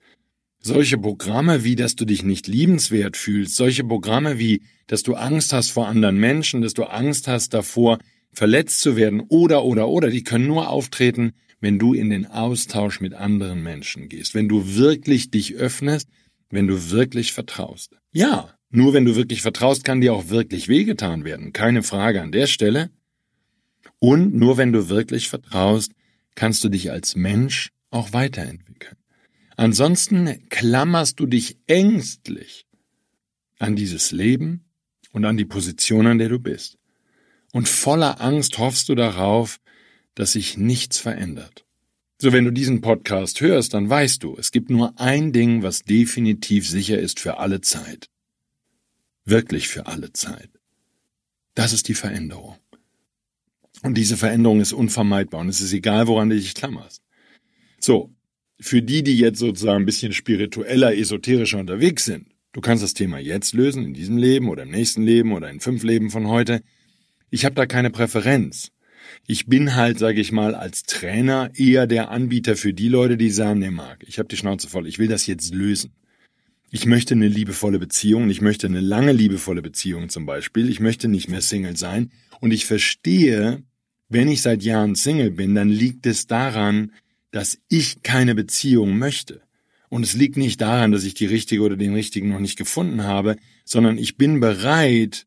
Solche 0.59 0.99
Programme 0.99 1.65
wie, 1.65 1.77
dass 1.77 1.95
du 1.95 2.05
dich 2.05 2.23
nicht 2.23 2.47
liebenswert 2.47 3.17
fühlst, 3.17 3.57
solche 3.57 3.85
Programme 3.85 4.39
wie, 4.39 4.63
dass 4.89 5.03
du 5.03 5.15
Angst 5.15 5.53
hast 5.53 5.71
vor 5.71 5.87
anderen 5.87 6.19
Menschen, 6.19 6.61
dass 6.61 6.75
du 6.75 6.85
Angst 6.85 7.29
hast 7.29 7.55
davor, 7.55 7.99
verletzt 8.33 8.81
zu 8.81 8.97
werden 8.97 9.23
oder 9.29 9.65
oder 9.65 9.89
oder, 9.89 10.11
die 10.11 10.25
können 10.25 10.47
nur 10.47 10.69
auftreten, 10.69 11.33
wenn 11.61 11.79
du 11.79 11.95
in 11.95 12.11
den 12.11 12.27
Austausch 12.27 13.01
mit 13.01 13.15
anderen 13.15 13.63
Menschen 13.63 14.09
gehst, 14.09 14.35
wenn 14.35 14.49
du 14.49 14.77
wirklich 14.77 15.31
dich 15.31 15.55
öffnest, 15.55 16.09
wenn 16.51 16.67
du 16.67 16.91
wirklich 16.91 17.33
vertraust. 17.33 17.97
Ja, 18.13 18.55
nur 18.71 18.93
wenn 18.93 19.05
du 19.05 19.17
wirklich 19.17 19.43
vertraust, 19.43 19.85
kann 19.85 20.01
dir 20.01 20.13
auch 20.13 20.29
wirklich 20.29 20.69
wehgetan 20.69 21.25
werden, 21.25 21.53
keine 21.53 21.83
Frage 21.83 22.23
an 22.23 22.33
der 22.33 22.47
Stelle. 22.47 22.91
Und 23.99 24.35
nur 24.35 24.59
wenn 24.59 24.73
du 24.73 24.89
wirklich 24.89 25.29
vertraust, 25.29 25.93
kannst 26.35 26.63
du 26.65 26.69
dich 26.69 26.91
als 26.91 27.17
Mensch 27.17 27.71
auch 27.91 28.13
weiterentwickeln. 28.13 28.97
Ansonsten 29.57 30.49
klammerst 30.51 31.19
du 31.19 31.27
dich 31.27 31.57
ängstlich 31.67 32.67
an 33.59 33.75
dieses 33.75 34.13
Leben 34.13 34.65
und 35.13 35.25
an 35.25 35.39
die 35.39 35.47
Position, 35.47 36.07
an 36.07 36.19
der 36.19 36.29
du 36.29 36.39
bist. 36.39 36.77
Und 37.53 37.69
voller 37.69 38.21
Angst 38.21 38.59
hoffst 38.59 38.91
du 38.91 38.95
darauf, 38.95 39.59
dass 40.17 40.33
sich 40.33 40.57
nichts 40.57 40.99
verändert. 40.99 41.65
So, 42.21 42.33
wenn 42.33 42.47
du 42.47 42.51
diesen 42.51 42.81
Podcast 42.81 43.41
hörst, 43.41 43.75
dann 43.75 43.89
weißt 43.89 44.23
du, 44.23 44.37
es 44.39 44.51
gibt 44.51 44.71
nur 44.71 44.99
ein 44.99 45.33
Ding, 45.33 45.63
was 45.63 45.85
definitiv 45.85 46.69
sicher 46.69 46.99
ist 46.99 47.21
für 47.21 47.39
alle 47.39 47.61
Zeit. 47.61 48.09
Wirklich 49.25 49.69
für 49.69 49.87
alle 49.87 50.13
Zeit. 50.13 50.49
Das 51.55 51.73
ist 51.73 51.89
die 51.89 51.95
Veränderung. 51.95 52.57
Und 53.83 53.99
diese 53.99 54.17
Veränderung 54.17 54.61
ist 54.61 54.73
unvermeidbar 54.73 55.43
und 55.43 55.49
es 55.49 55.61
ist 55.61 55.75
egal, 55.75 56.07
woran 56.07 56.31
du 56.31 56.37
dich 56.37 56.55
klammerst. 56.55 57.03
So, 57.79 58.15
für 58.59 58.81
die, 58.81 59.03
die 59.03 59.19
jetzt 59.19 59.39
sozusagen 59.39 59.83
ein 59.83 59.87
bisschen 59.87 60.15
spiritueller, 60.15 60.97
esoterischer 60.97 61.59
unterwegs 61.59 62.07
sind, 62.07 62.29
du 62.53 62.63
kannst 62.63 62.83
das 62.83 62.95
Thema 62.95 63.19
jetzt 63.19 63.53
lösen, 63.53 63.85
in 63.85 63.93
diesem 63.93 64.17
Leben 64.17 64.49
oder 64.49 64.63
im 64.63 64.71
nächsten 64.71 65.03
Leben 65.03 65.33
oder 65.33 65.51
in 65.51 65.61
fünf 65.61 65.83
Leben 65.83 66.11
von 66.11 66.29
heute. 66.29 66.63
Ich 67.29 67.45
habe 67.45 67.55
da 67.55 67.67
keine 67.67 67.91
Präferenz. 67.91 68.73
Ich 69.27 69.47
bin 69.47 69.75
halt, 69.75 69.99
sage 69.99 70.21
ich 70.21 70.33
mal, 70.33 70.55
als 70.55 70.83
Trainer 70.83 71.51
eher 71.55 71.87
der 71.87 72.11
Anbieter 72.11 72.57
für 72.57 72.73
die 72.73 72.89
Leute, 72.89 73.17
die 73.17 73.31
sagen, 73.31 73.61
nee, 73.61 73.71
Marc, 73.71 74.05
ich 74.07 74.19
habe 74.19 74.29
die 74.29 74.37
Schnauze 74.37 74.69
voll, 74.69 74.87
ich 74.87 74.99
will 74.99 75.09
das 75.09 75.27
jetzt 75.27 75.55
lösen. 75.55 75.93
Ich 76.71 76.87
möchte 76.87 77.15
eine 77.15 77.29
liebevolle 77.29 77.79
Beziehung, 77.79 78.29
ich 78.29 78.41
möchte 78.41 78.67
eine 78.67 78.81
lange 78.81 79.13
liebevolle 79.13 79.63
Beziehung 79.63 80.09
zum 80.09 80.27
Beispiel, 80.27 80.69
ich 80.69 80.81
möchte 80.81 81.09
nicht 81.09 81.29
mehr 81.29 81.41
Single 81.41 81.77
sein 81.77 82.11
und 82.41 82.51
ich 82.51 82.67
verstehe, 82.67 83.63
wenn 84.09 84.29
ich 84.29 84.43
seit 84.43 84.63
Jahren 84.63 84.95
Single 84.95 85.31
bin, 85.31 85.55
dann 85.55 85.69
liegt 85.69 86.07
es 86.07 86.27
daran, 86.27 86.93
dass 87.31 87.59
ich 87.69 88.03
keine 88.03 88.35
Beziehung 88.35 88.99
möchte. 88.99 89.43
Und 89.89 90.03
es 90.03 90.15
liegt 90.15 90.37
nicht 90.37 90.61
daran, 90.61 90.93
dass 90.93 91.05
ich 91.05 91.15
die 91.15 91.27
richtige 91.27 91.63
oder 91.63 91.77
den 91.77 91.95
richtigen 91.95 92.29
noch 92.29 92.41
nicht 92.41 92.59
gefunden 92.59 93.05
habe, 93.05 93.37
sondern 93.65 93.99
ich 93.99 94.17
bin 94.17 94.41
bereit, 94.41 95.27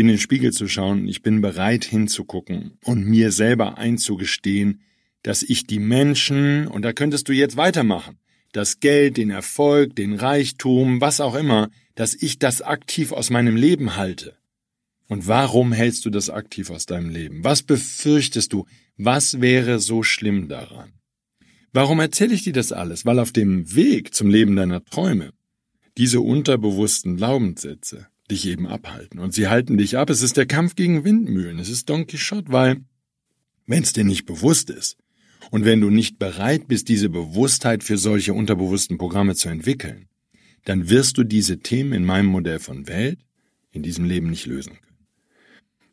in 0.00 0.08
den 0.08 0.18
Spiegel 0.18 0.52
zu 0.52 0.68
schauen, 0.68 1.06
ich 1.06 1.22
bin 1.22 1.40
bereit 1.40 1.84
hinzugucken 1.84 2.78
und 2.84 3.06
mir 3.06 3.30
selber 3.32 3.78
einzugestehen, 3.78 4.80
dass 5.22 5.42
ich 5.42 5.66
die 5.66 5.78
Menschen, 5.78 6.66
und 6.66 6.82
da 6.82 6.92
könntest 6.92 7.28
du 7.28 7.32
jetzt 7.32 7.56
weitermachen, 7.56 8.18
das 8.52 8.80
Geld, 8.80 9.16
den 9.16 9.30
Erfolg, 9.30 9.96
den 9.96 10.14
Reichtum, 10.14 11.00
was 11.00 11.20
auch 11.20 11.34
immer, 11.34 11.70
dass 11.94 12.14
ich 12.14 12.38
das 12.38 12.62
aktiv 12.62 13.12
aus 13.12 13.30
meinem 13.30 13.56
Leben 13.56 13.96
halte. 13.96 14.36
Und 15.08 15.26
warum 15.26 15.72
hältst 15.72 16.04
du 16.04 16.10
das 16.10 16.30
aktiv 16.30 16.70
aus 16.70 16.86
deinem 16.86 17.10
Leben? 17.10 17.44
Was 17.44 17.62
befürchtest 17.62 18.52
du? 18.52 18.66
Was 18.96 19.40
wäre 19.40 19.78
so 19.78 20.02
schlimm 20.02 20.48
daran? 20.48 20.92
Warum 21.72 22.00
erzähle 22.00 22.34
ich 22.34 22.42
dir 22.42 22.52
das 22.52 22.72
alles? 22.72 23.04
Weil 23.04 23.18
auf 23.18 23.32
dem 23.32 23.74
Weg 23.74 24.14
zum 24.14 24.30
Leben 24.30 24.56
deiner 24.56 24.84
Träume 24.84 25.32
diese 25.98 26.20
unterbewussten 26.20 27.16
Glaubenssätze 27.16 28.06
dich 28.30 28.46
eben 28.46 28.66
abhalten. 28.66 29.18
Und 29.18 29.34
sie 29.34 29.48
halten 29.48 29.76
dich 29.76 29.96
ab. 29.96 30.10
Es 30.10 30.22
ist 30.22 30.36
der 30.36 30.46
Kampf 30.46 30.76
gegen 30.76 31.04
Windmühlen. 31.04 31.58
Es 31.58 31.68
ist 31.68 31.88
Don 31.90 32.06
Quixote, 32.06 32.50
weil, 32.50 32.82
wenn 33.66 33.82
es 33.82 33.92
dir 33.92 34.04
nicht 34.04 34.26
bewusst 34.26 34.70
ist 34.70 34.96
und 35.50 35.64
wenn 35.64 35.80
du 35.80 35.90
nicht 35.90 36.18
bereit 36.18 36.68
bist, 36.68 36.88
diese 36.88 37.08
Bewusstheit 37.08 37.84
für 37.84 37.98
solche 37.98 38.34
unterbewussten 38.34 38.98
Programme 38.98 39.34
zu 39.34 39.48
entwickeln, 39.48 40.08
dann 40.64 40.88
wirst 40.88 41.18
du 41.18 41.24
diese 41.24 41.58
Themen 41.58 41.92
in 41.92 42.04
meinem 42.04 42.26
Modell 42.26 42.58
von 42.58 42.86
Welt 42.88 43.18
in 43.72 43.82
diesem 43.82 44.04
Leben 44.04 44.30
nicht 44.30 44.46
lösen 44.46 44.72
können. 44.80 44.84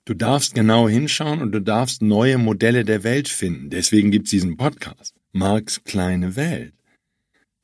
Du 0.05 0.13
darfst 0.13 0.55
genau 0.55 0.89
hinschauen 0.89 1.41
und 1.41 1.51
du 1.51 1.61
darfst 1.61 2.01
neue 2.01 2.37
Modelle 2.37 2.85
der 2.85 3.03
Welt 3.03 3.27
finden. 3.27 3.69
Deswegen 3.69 4.11
gibt's 4.11 4.31
diesen 4.31 4.57
Podcast. 4.57 5.13
Marx 5.31 5.83
kleine 5.83 6.35
Welt. 6.35 6.73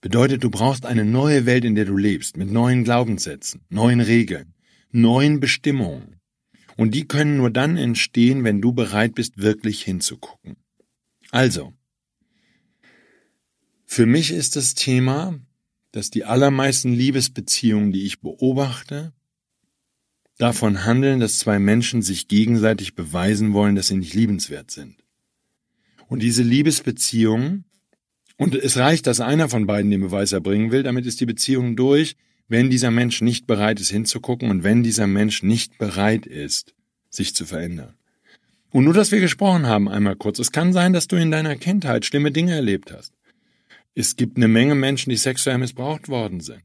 Bedeutet, 0.01 0.43
du 0.43 0.49
brauchst 0.49 0.85
eine 0.85 1.03
neue 1.03 1.45
Welt, 1.45 1.65
in 1.65 1.75
der 1.75 1.85
du 1.85 1.97
lebst, 1.97 2.37
mit 2.37 2.51
neuen 2.51 2.83
Glaubenssätzen, 2.83 3.61
neuen 3.69 3.99
Regeln, 3.99 4.53
neuen 4.97 5.39
Bestimmungen. 5.39 6.19
Und 6.75 6.93
die 6.93 7.07
können 7.07 7.37
nur 7.37 7.49
dann 7.49 7.77
entstehen, 7.77 8.43
wenn 8.43 8.61
du 8.61 8.73
bereit 8.73 9.15
bist, 9.15 9.37
wirklich 9.37 9.81
hinzugucken. 9.83 10.57
Also, 11.31 11.73
für 13.85 14.05
mich 14.05 14.31
ist 14.31 14.55
das 14.55 14.75
Thema, 14.75 15.39
dass 15.91 16.09
die 16.09 16.25
allermeisten 16.25 16.93
Liebesbeziehungen, 16.93 17.91
die 17.91 18.03
ich 18.03 18.19
beobachte, 18.19 19.13
davon 20.37 20.85
handeln, 20.85 21.19
dass 21.19 21.39
zwei 21.39 21.57
Menschen 21.57 22.01
sich 22.01 22.27
gegenseitig 22.27 22.93
beweisen 22.93 23.53
wollen, 23.53 23.75
dass 23.75 23.87
sie 23.87 23.97
nicht 23.97 24.13
liebenswert 24.13 24.69
sind. 24.69 25.03
Und 26.07 26.21
diese 26.21 26.43
Liebesbeziehung, 26.43 27.63
und 28.37 28.53
es 28.53 28.77
reicht, 28.77 29.07
dass 29.07 29.19
einer 29.19 29.49
von 29.49 29.65
beiden 29.65 29.89
den 29.89 30.01
Beweis 30.01 30.31
erbringen 30.31 30.71
will, 30.71 30.83
damit 30.83 31.05
ist 31.05 31.19
die 31.19 31.25
Beziehung 31.25 31.75
durch, 31.75 32.15
wenn 32.47 32.69
dieser 32.69 32.91
Mensch 32.91 33.21
nicht 33.21 33.47
bereit 33.47 33.79
ist 33.79 33.89
hinzugucken 33.89 34.49
und 34.49 34.63
wenn 34.63 34.83
dieser 34.83 35.07
Mensch 35.07 35.43
nicht 35.43 35.77
bereit 35.77 36.25
ist, 36.25 36.73
sich 37.09 37.35
zu 37.35 37.45
verändern. 37.45 37.93
Und 38.71 38.83
nur, 38.83 38.93
dass 38.93 39.11
wir 39.11 39.19
gesprochen 39.19 39.65
haben 39.65 39.89
einmal 39.89 40.15
kurz, 40.15 40.39
es 40.39 40.51
kann 40.51 40.73
sein, 40.73 40.93
dass 40.93 41.07
du 41.07 41.15
in 41.15 41.31
deiner 41.31 41.55
Kindheit 41.55 42.05
schlimme 42.05 42.31
Dinge 42.31 42.53
erlebt 42.53 42.91
hast. 42.91 43.13
Es 43.95 44.15
gibt 44.15 44.37
eine 44.37 44.47
Menge 44.47 44.75
Menschen, 44.75 45.09
die 45.09 45.15
sexuell 45.15 45.57
missbraucht 45.57 46.09
worden 46.09 46.41
sind. 46.41 46.63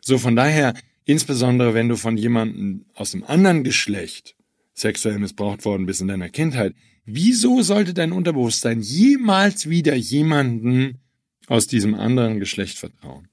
So 0.00 0.18
von 0.18 0.36
daher, 0.36 0.74
insbesondere 1.04 1.74
wenn 1.74 1.88
du 1.88 1.96
von 1.96 2.16
jemandem 2.16 2.86
aus 2.94 3.10
dem 3.10 3.24
anderen 3.24 3.64
Geschlecht 3.64 4.36
sexuell 4.74 5.18
missbraucht 5.18 5.64
worden 5.64 5.86
bist 5.86 6.00
in 6.00 6.08
deiner 6.08 6.28
Kindheit, 6.28 6.74
wieso 7.04 7.62
sollte 7.62 7.94
dein 7.94 8.12
Unterbewusstsein 8.12 8.80
jemals 8.80 9.68
wieder 9.68 9.94
jemanden 9.94 11.00
aus 11.46 11.66
diesem 11.66 11.94
anderen 11.94 12.40
Geschlecht 12.40 12.78
vertrauen? 12.78 13.28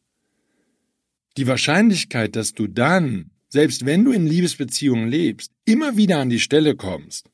Die 1.37 1.47
Wahrscheinlichkeit, 1.47 2.35
dass 2.35 2.53
du 2.53 2.67
dann, 2.67 3.31
selbst 3.47 3.85
wenn 3.85 4.03
du 4.03 4.11
in 4.11 4.27
Liebesbeziehungen 4.27 5.09
lebst, 5.09 5.51
immer 5.65 5.97
wieder 5.97 6.19
an 6.19 6.29
die 6.29 6.39
Stelle 6.39 6.75
kommst, 6.75 7.29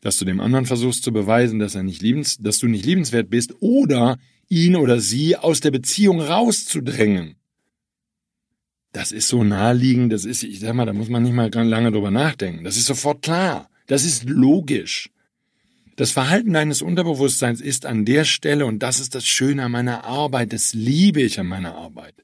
dass 0.00 0.18
du 0.18 0.24
dem 0.24 0.40
anderen 0.40 0.66
versuchst 0.66 1.04
zu 1.04 1.12
beweisen, 1.12 1.58
dass 1.60 1.76
er 1.76 1.84
nicht 1.84 2.02
liebens, 2.02 2.38
dass 2.38 2.58
du 2.58 2.66
nicht 2.66 2.84
liebenswert 2.84 3.30
bist 3.30 3.54
oder 3.60 4.18
ihn 4.48 4.76
oder 4.76 5.00
sie 5.00 5.36
aus 5.36 5.60
der 5.60 5.70
Beziehung 5.70 6.20
rauszudrängen. 6.20 7.36
Das 8.92 9.12
ist 9.12 9.28
so 9.28 9.42
naheliegend, 9.42 10.12
das 10.12 10.24
ist, 10.24 10.42
ich 10.42 10.60
sag 10.60 10.74
mal, 10.74 10.84
da 10.84 10.92
muss 10.92 11.08
man 11.08 11.22
nicht 11.22 11.32
mal 11.32 11.50
lange 11.50 11.92
drüber 11.92 12.10
nachdenken. 12.10 12.64
Das 12.64 12.76
ist 12.76 12.86
sofort 12.86 13.22
klar. 13.22 13.70
Das 13.86 14.04
ist 14.04 14.24
logisch. 14.24 15.10
Das 15.96 16.10
Verhalten 16.10 16.52
deines 16.52 16.82
Unterbewusstseins 16.82 17.60
ist 17.60 17.86
an 17.86 18.04
der 18.04 18.24
Stelle, 18.24 18.66
und 18.66 18.80
das 18.82 19.00
ist 19.00 19.14
das 19.14 19.26
Schöne 19.26 19.64
an 19.64 19.72
meiner 19.72 20.04
Arbeit, 20.04 20.52
das 20.52 20.74
liebe 20.74 21.22
ich 21.22 21.38
an 21.38 21.46
meiner 21.46 21.74
Arbeit. 21.74 22.14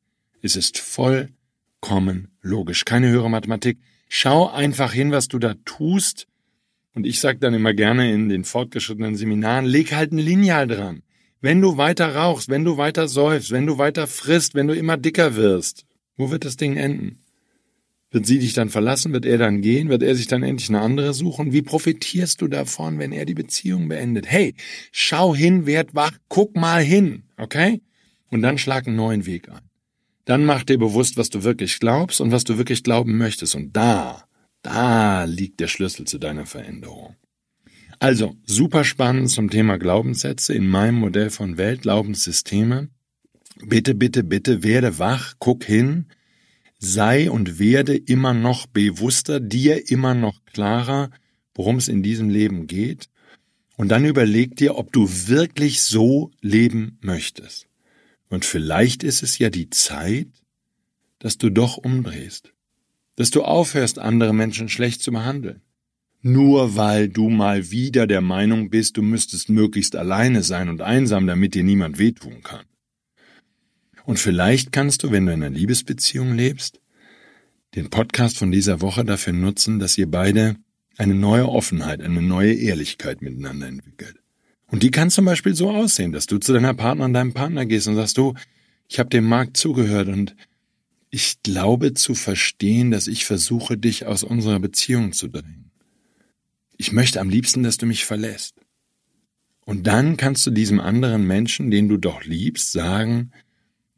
Es 0.42 0.56
ist 0.56 0.78
vollkommen 0.78 2.28
logisch. 2.40 2.84
Keine 2.84 3.08
höhere 3.08 3.30
Mathematik. 3.30 3.78
Schau 4.08 4.48
einfach 4.48 4.92
hin, 4.92 5.10
was 5.10 5.28
du 5.28 5.38
da 5.38 5.54
tust 5.64 6.28
und 6.98 7.06
ich 7.06 7.20
sage 7.20 7.38
dann 7.38 7.54
immer 7.54 7.74
gerne 7.74 8.12
in 8.12 8.28
den 8.28 8.42
fortgeschrittenen 8.42 9.14
Seminaren, 9.14 9.66
leg 9.66 9.92
halt 9.92 10.10
ein 10.10 10.18
Lineal 10.18 10.66
dran. 10.66 11.04
Wenn 11.40 11.60
du 11.60 11.76
weiter 11.76 12.16
rauchst, 12.16 12.48
wenn 12.48 12.64
du 12.64 12.76
weiter 12.76 13.06
säufst, 13.06 13.52
wenn 13.52 13.66
du 13.66 13.78
weiter 13.78 14.08
frisst, 14.08 14.56
wenn 14.56 14.66
du 14.66 14.74
immer 14.74 14.96
dicker 14.96 15.36
wirst, 15.36 15.86
wo 16.16 16.32
wird 16.32 16.44
das 16.44 16.56
Ding 16.56 16.76
enden? 16.76 17.20
Wird 18.10 18.26
sie 18.26 18.40
dich 18.40 18.52
dann 18.52 18.68
verlassen? 18.68 19.12
Wird 19.12 19.26
er 19.26 19.38
dann 19.38 19.60
gehen? 19.60 19.90
Wird 19.90 20.02
er 20.02 20.16
sich 20.16 20.26
dann 20.26 20.42
endlich 20.42 20.70
eine 20.70 20.80
andere 20.80 21.14
suchen? 21.14 21.52
Wie 21.52 21.62
profitierst 21.62 22.42
du 22.42 22.48
davon, 22.48 22.98
wenn 22.98 23.12
er 23.12 23.26
die 23.26 23.34
Beziehung 23.34 23.86
beendet? 23.86 24.26
Hey, 24.26 24.56
schau 24.90 25.36
hin, 25.36 25.66
werd 25.66 25.94
wach, 25.94 26.18
guck 26.28 26.56
mal 26.56 26.82
hin, 26.82 27.22
okay? 27.36 27.80
Und 28.28 28.42
dann 28.42 28.58
schlag 28.58 28.88
einen 28.88 28.96
neuen 28.96 29.24
Weg 29.24 29.48
ein. 29.50 29.67
Dann 30.28 30.44
mach 30.44 30.62
dir 30.62 30.78
bewusst, 30.78 31.16
was 31.16 31.30
du 31.30 31.42
wirklich 31.42 31.80
glaubst 31.80 32.20
und 32.20 32.30
was 32.30 32.44
du 32.44 32.58
wirklich 32.58 32.82
glauben 32.84 33.16
möchtest. 33.16 33.54
Und 33.54 33.74
da 33.76 34.28
da 34.62 35.24
liegt 35.24 35.60
der 35.60 35.68
Schlüssel 35.68 36.06
zu 36.06 36.18
deiner 36.18 36.46
Veränderung. 36.46 37.16
Also, 38.00 38.36
super 38.44 38.84
spannend 38.84 39.30
zum 39.30 39.50
Thema 39.50 39.78
Glaubenssätze 39.78 40.54
in 40.54 40.68
meinem 40.68 40.96
Modell 40.96 41.30
von 41.30 41.56
Weltglaubenssysteme. 41.56 42.88
Bitte, 43.64 43.94
bitte, 43.94 44.22
bitte 44.22 44.62
werde 44.62 44.98
wach, 44.98 45.34
guck 45.38 45.64
hin, 45.64 46.06
sei 46.78 47.30
und 47.30 47.58
werde 47.58 47.96
immer 47.96 48.34
noch 48.34 48.66
bewusster, 48.66 49.40
dir 49.40 49.90
immer 49.90 50.14
noch 50.14 50.44
klarer, 50.44 51.10
worum 51.54 51.76
es 51.76 51.88
in 51.88 52.02
diesem 52.04 52.28
Leben 52.28 52.68
geht. 52.68 53.08
Und 53.76 53.88
dann 53.88 54.04
überleg 54.04 54.56
dir, 54.56 54.76
ob 54.76 54.92
du 54.92 55.08
wirklich 55.08 55.82
so 55.82 56.30
leben 56.40 56.98
möchtest. 57.00 57.67
Und 58.28 58.44
vielleicht 58.44 59.02
ist 59.02 59.22
es 59.22 59.38
ja 59.38 59.50
die 59.50 59.70
Zeit, 59.70 60.28
dass 61.18 61.38
du 61.38 61.50
doch 61.50 61.76
umdrehst 61.76 62.52
dass 63.18 63.32
du 63.32 63.42
aufhörst, 63.42 63.98
andere 63.98 64.32
Menschen 64.32 64.68
schlecht 64.68 65.02
zu 65.02 65.10
behandeln. 65.10 65.60
Nur 66.22 66.76
weil 66.76 67.08
du 67.08 67.28
mal 67.28 67.72
wieder 67.72 68.06
der 68.06 68.20
Meinung 68.20 68.70
bist, 68.70 68.96
du 68.96 69.02
müsstest 69.02 69.48
möglichst 69.48 69.96
alleine 69.96 70.44
sein 70.44 70.68
und 70.68 70.82
einsam, 70.82 71.26
damit 71.26 71.56
dir 71.56 71.64
niemand 71.64 71.98
wehtun 71.98 72.44
kann. 72.44 72.64
Und 74.04 74.20
vielleicht 74.20 74.70
kannst 74.70 75.02
du, 75.02 75.10
wenn 75.10 75.26
du 75.26 75.32
in 75.32 75.42
einer 75.42 75.54
Liebesbeziehung 75.54 76.36
lebst, 76.36 76.80
den 77.74 77.90
Podcast 77.90 78.38
von 78.38 78.52
dieser 78.52 78.80
Woche 78.82 79.04
dafür 79.04 79.32
nutzen, 79.32 79.80
dass 79.80 79.98
ihr 79.98 80.08
beide 80.08 80.54
eine 80.96 81.16
neue 81.16 81.48
Offenheit, 81.48 82.00
eine 82.00 82.22
neue 82.22 82.54
Ehrlichkeit 82.54 83.20
miteinander 83.20 83.66
entwickelt. 83.66 84.16
Und 84.70 84.82
die 84.82 84.90
kann 84.90 85.10
zum 85.10 85.24
Beispiel 85.24 85.54
so 85.54 85.70
aussehen, 85.70 86.12
dass 86.12 86.26
du 86.26 86.38
zu 86.38 86.52
deiner 86.52 86.74
Partnerin, 86.74 87.14
deinem 87.14 87.32
Partner 87.32 87.66
gehst 87.66 87.88
und 87.88 87.96
sagst, 87.96 88.18
du, 88.18 88.34
ich 88.88 88.98
habe 88.98 89.08
dem 89.08 89.24
Markt 89.24 89.56
zugehört 89.56 90.08
und 90.08 90.36
ich 91.10 91.42
glaube 91.42 91.94
zu 91.94 92.14
verstehen, 92.14 92.90
dass 92.90 93.06
ich 93.06 93.24
versuche, 93.24 93.78
dich 93.78 94.06
aus 94.06 94.24
unserer 94.24 94.60
Beziehung 94.60 95.12
zu 95.12 95.28
drängen. 95.28 95.70
Ich 96.76 96.92
möchte 96.92 97.20
am 97.20 97.30
liebsten, 97.30 97.62
dass 97.62 97.78
du 97.78 97.86
mich 97.86 98.04
verlässt. 98.04 98.56
Und 99.64 99.86
dann 99.86 100.16
kannst 100.16 100.46
du 100.46 100.50
diesem 100.50 100.80
anderen 100.80 101.26
Menschen, 101.26 101.70
den 101.70 101.88
du 101.88 101.96
doch 101.96 102.24
liebst, 102.24 102.72
sagen, 102.72 103.32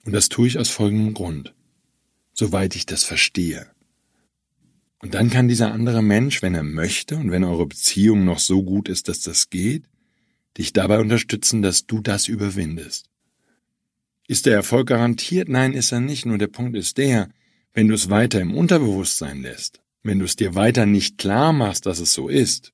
und 0.04 0.12
das 0.12 0.28
tue 0.28 0.46
ich 0.46 0.58
aus 0.58 0.70
folgendem 0.70 1.14
Grund, 1.14 1.54
soweit 2.32 2.74
ich 2.74 2.86
das 2.86 3.04
verstehe. 3.04 3.66
Und 5.00 5.14
dann 5.14 5.30
kann 5.30 5.48
dieser 5.48 5.72
andere 5.72 6.02
Mensch, 6.02 6.42
wenn 6.42 6.54
er 6.54 6.62
möchte 6.62 7.16
und 7.16 7.30
wenn 7.30 7.44
eure 7.44 7.66
Beziehung 7.66 8.24
noch 8.24 8.38
so 8.38 8.62
gut 8.62 8.88
ist, 8.88 9.08
dass 9.08 9.20
das 9.20 9.50
geht, 9.50 9.89
dich 10.58 10.72
dabei 10.72 10.98
unterstützen, 10.98 11.62
dass 11.62 11.86
du 11.86 12.00
das 12.00 12.28
überwindest. 12.28 13.06
Ist 14.26 14.46
der 14.46 14.54
Erfolg 14.54 14.88
garantiert? 14.88 15.48
Nein, 15.48 15.72
ist 15.72 15.92
er 15.92 16.00
nicht. 16.00 16.26
Nur 16.26 16.38
der 16.38 16.46
Punkt 16.46 16.76
ist 16.76 16.98
der, 16.98 17.30
wenn 17.74 17.88
du 17.88 17.94
es 17.94 18.10
weiter 18.10 18.40
im 18.40 18.54
Unterbewusstsein 18.54 19.42
lässt, 19.42 19.80
wenn 20.02 20.18
du 20.18 20.24
es 20.24 20.36
dir 20.36 20.54
weiter 20.54 20.86
nicht 20.86 21.18
klar 21.18 21.52
machst, 21.52 21.86
dass 21.86 21.98
es 21.98 22.12
so 22.12 22.28
ist, 22.28 22.72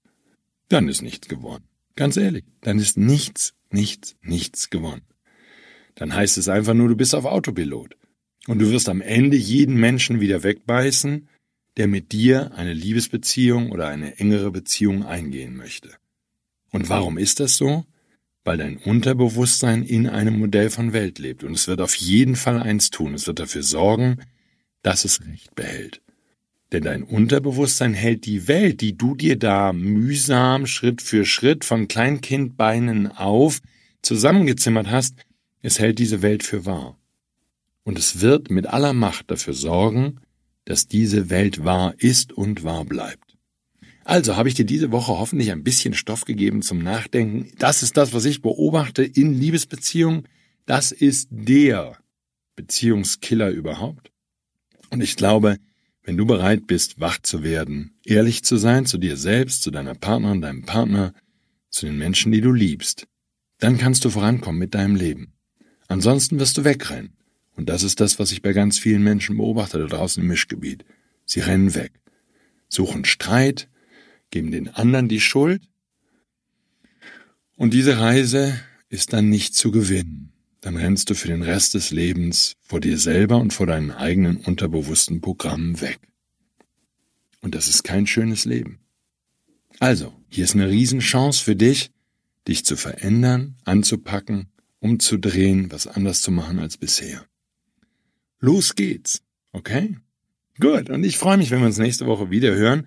dann 0.69 0.89
ist 0.89 1.03
nichts 1.03 1.29
gewonnen. 1.29 1.65
Ganz 1.95 2.17
ehrlich, 2.17 2.45
dann 2.61 2.79
ist 2.79 2.99
nichts, 2.99 3.55
nichts, 3.71 4.17
nichts 4.21 4.71
gewonnen. 4.71 5.03
Dann 5.95 6.15
heißt 6.15 6.37
es 6.39 6.49
einfach 6.49 6.75
nur, 6.75 6.89
du 6.89 6.97
bist 6.97 7.15
auf 7.15 7.25
Autopilot. 7.25 7.97
Und 8.47 8.59
du 8.61 8.71
wirst 8.71 8.89
am 8.89 9.01
Ende 9.01 9.37
jeden 9.37 9.77
Menschen 9.77 10.21
wieder 10.21 10.43
wegbeißen, 10.43 11.29
der 11.77 11.89
mit 11.89 12.13
dir 12.13 12.55
eine 12.55 12.75
Liebesbeziehung 12.75 13.71
oder 13.71 13.89
eine 13.89 14.19
engere 14.19 14.51
Beziehung 14.51 15.05
eingehen 15.05 15.57
möchte. 15.57 15.91
Und 16.77 16.89
warum 16.89 17.19
ist 17.19 17.41
das 17.41 17.57
so? 17.57 17.85
weil 18.47 18.59
dein 18.59 18.77
Unterbewusstsein 18.77 19.83
in 19.83 20.07
einem 20.07 20.39
Modell 20.39 20.71
von 20.71 20.93
Welt 20.93 21.19
lebt. 21.19 21.43
Und 21.43 21.53
es 21.55 21.67
wird 21.67 21.81
auf 21.81 21.97
jeden 21.97 22.37
Fall 22.37 22.63
eins 22.63 22.91
tun. 22.91 23.13
Es 23.13 23.27
wird 23.27 23.41
dafür 23.41 23.65
sorgen, 23.65 24.19
dass 24.83 25.05
es 25.05 25.21
Recht 25.27 25.57
behält. 25.57 26.01
Denn 26.71 26.85
dein 26.85 27.03
Unterbewusstsein 27.03 27.93
hält 27.93 28.25
die 28.25 28.47
Welt, 28.47 28.81
die 28.81 28.97
du 28.97 29.17
dir 29.17 29.37
da 29.37 29.73
mühsam 29.73 30.67
Schritt 30.67 31.03
für 31.03 31.25
Schritt 31.25 31.65
von 31.65 31.89
Kleinkindbeinen 31.89 33.09
auf 33.09 33.61
zusammengezimmert 34.01 34.89
hast, 34.89 35.17
es 35.61 35.81
hält 35.81 35.99
diese 35.99 36.23
Welt 36.23 36.45
für 36.45 36.65
wahr. 36.65 36.97
Und 37.83 37.99
es 37.99 38.21
wird 38.21 38.51
mit 38.51 38.69
aller 38.69 38.93
Macht 38.93 39.31
dafür 39.33 39.55
sorgen, 39.55 40.21
dass 40.65 40.87
diese 40.87 41.31
Welt 41.31 41.65
wahr 41.65 41.95
ist 41.99 42.33
und 42.33 42.63
wahr 42.63 42.85
bleibt. 42.85 43.26
Also 44.07 44.37
habe 44.37 44.49
ich 44.49 44.55
dir 44.55 44.65
diese 44.65 44.93
Woche 44.93 45.19
hoffentlich 45.19 45.51
ein 45.51 45.65
bisschen 45.65 45.93
Stoff 45.93 46.27
gegeben 46.27 46.63
zum 46.63 46.79
Nachdenken. 46.79 47.51
Das 47.59 47.83
ist 47.83 47.97
das, 47.97 48.13
was 48.13 48.25
ich 48.25 48.41
beobachte 48.41 49.03
in 49.03 49.35
Liebesbeziehungen. 49.35 50.29
Das 50.65 50.93
ist 50.93 51.27
der 51.33 51.99
Beziehungskiller 52.55 53.51
überhaupt. 53.51 54.13
Und 54.91 55.01
ich 55.01 55.17
glaube, 55.17 55.57
wenn 56.05 56.17
du 56.17 56.25
bereit 56.25 56.69
bist, 56.69 57.01
wach 57.01 57.19
zu 57.21 57.43
werden, 57.43 57.99
ehrlich 58.05 58.45
zu 58.45 58.59
sein 58.59 58.87
zu 58.87 58.97
dir 58.99 59.17
selbst, 59.17 59.63
zu 59.63 59.73
deiner 59.73 59.97
Partnerin, 59.97 60.41
deinem 60.41 60.65
Partner, 60.65 61.13
zu 61.71 61.87
den 61.87 61.99
Menschen, 61.99 62.31
die 62.31 62.41
du 62.41 62.53
liebst, 62.53 63.09
dann 63.59 63.77
kannst 63.77 64.05
du 64.05 64.11
vorankommen 64.11 64.61
mit 64.61 64.77
deinem 64.77 64.95
Leben. 64.95 65.33
Ansonsten 65.89 66.39
wirst 66.39 66.57
du 66.59 66.65
wegrennen. 66.65 67.17
Und 67.57 67.69
das 67.69 67.83
ist 67.83 67.99
das, 67.99 68.21
was 68.21 68.31
ich 68.31 68.41
bei 68.41 68.53
ganz 68.53 68.79
vielen 68.79 69.03
Menschen 69.03 69.37
beobachte 69.37 69.81
da 69.81 69.87
draußen 69.87 70.23
im 70.23 70.29
Mischgebiet. 70.29 70.85
Sie 71.25 71.41
rennen 71.41 71.75
weg, 71.75 71.91
suchen 72.69 73.05
Streit, 73.05 73.69
geben 74.31 74.51
den 74.51 74.69
anderen 74.69 75.09
die 75.09 75.21
Schuld. 75.21 75.63
Und 77.57 77.73
diese 77.73 77.99
Reise 77.99 78.61
ist 78.89 79.13
dann 79.13 79.29
nicht 79.29 79.55
zu 79.55 79.71
gewinnen. 79.71 80.33
Dann 80.61 80.77
rennst 80.77 81.11
du 81.11 81.15
für 81.15 81.29
den 81.29 81.43
Rest 81.43 81.75
des 81.75 81.91
Lebens 81.91 82.57
vor 82.63 82.81
dir 82.81 82.99
selber 82.99 83.39
und 83.39 83.53
vor 83.53 83.67
deinen 83.67 83.93
eigenen 83.93 84.39
unterbewussten 84.39 85.21
Programmen 85.21 85.81
weg. 85.81 86.01
Und 87.41 87.55
das 87.55 87.69
ist 87.69 87.85
kein 87.85 88.07
schönes 88.07 88.45
Leben. 88.45 88.81
Also, 89.79 90.13
hier 90.29 90.45
ist 90.45 90.55
eine 90.55 90.69
Riesenchance 90.69 91.43
für 91.43 91.55
dich, 91.55 91.91
dich 92.49 92.65
zu 92.65 92.77
verändern, 92.77 93.57
anzupacken, 93.65 94.49
umzudrehen, 94.81 95.71
was 95.71 95.87
anders 95.87 96.23
zu 96.23 96.31
machen 96.31 96.59
als 96.59 96.77
bisher. 96.77 97.27
Los 98.41 98.75
geht's, 98.75 99.23
okay? 99.53 99.97
Gut, 100.59 100.91
und 100.91 101.05
ich 101.05 101.19
freue 101.19 101.37
mich, 101.37 101.51
wenn 101.51 101.61
wir 101.61 101.67
uns 101.67 101.79
nächste 101.79 102.07
Woche 102.07 102.31
wieder 102.31 102.55
hören. 102.55 102.87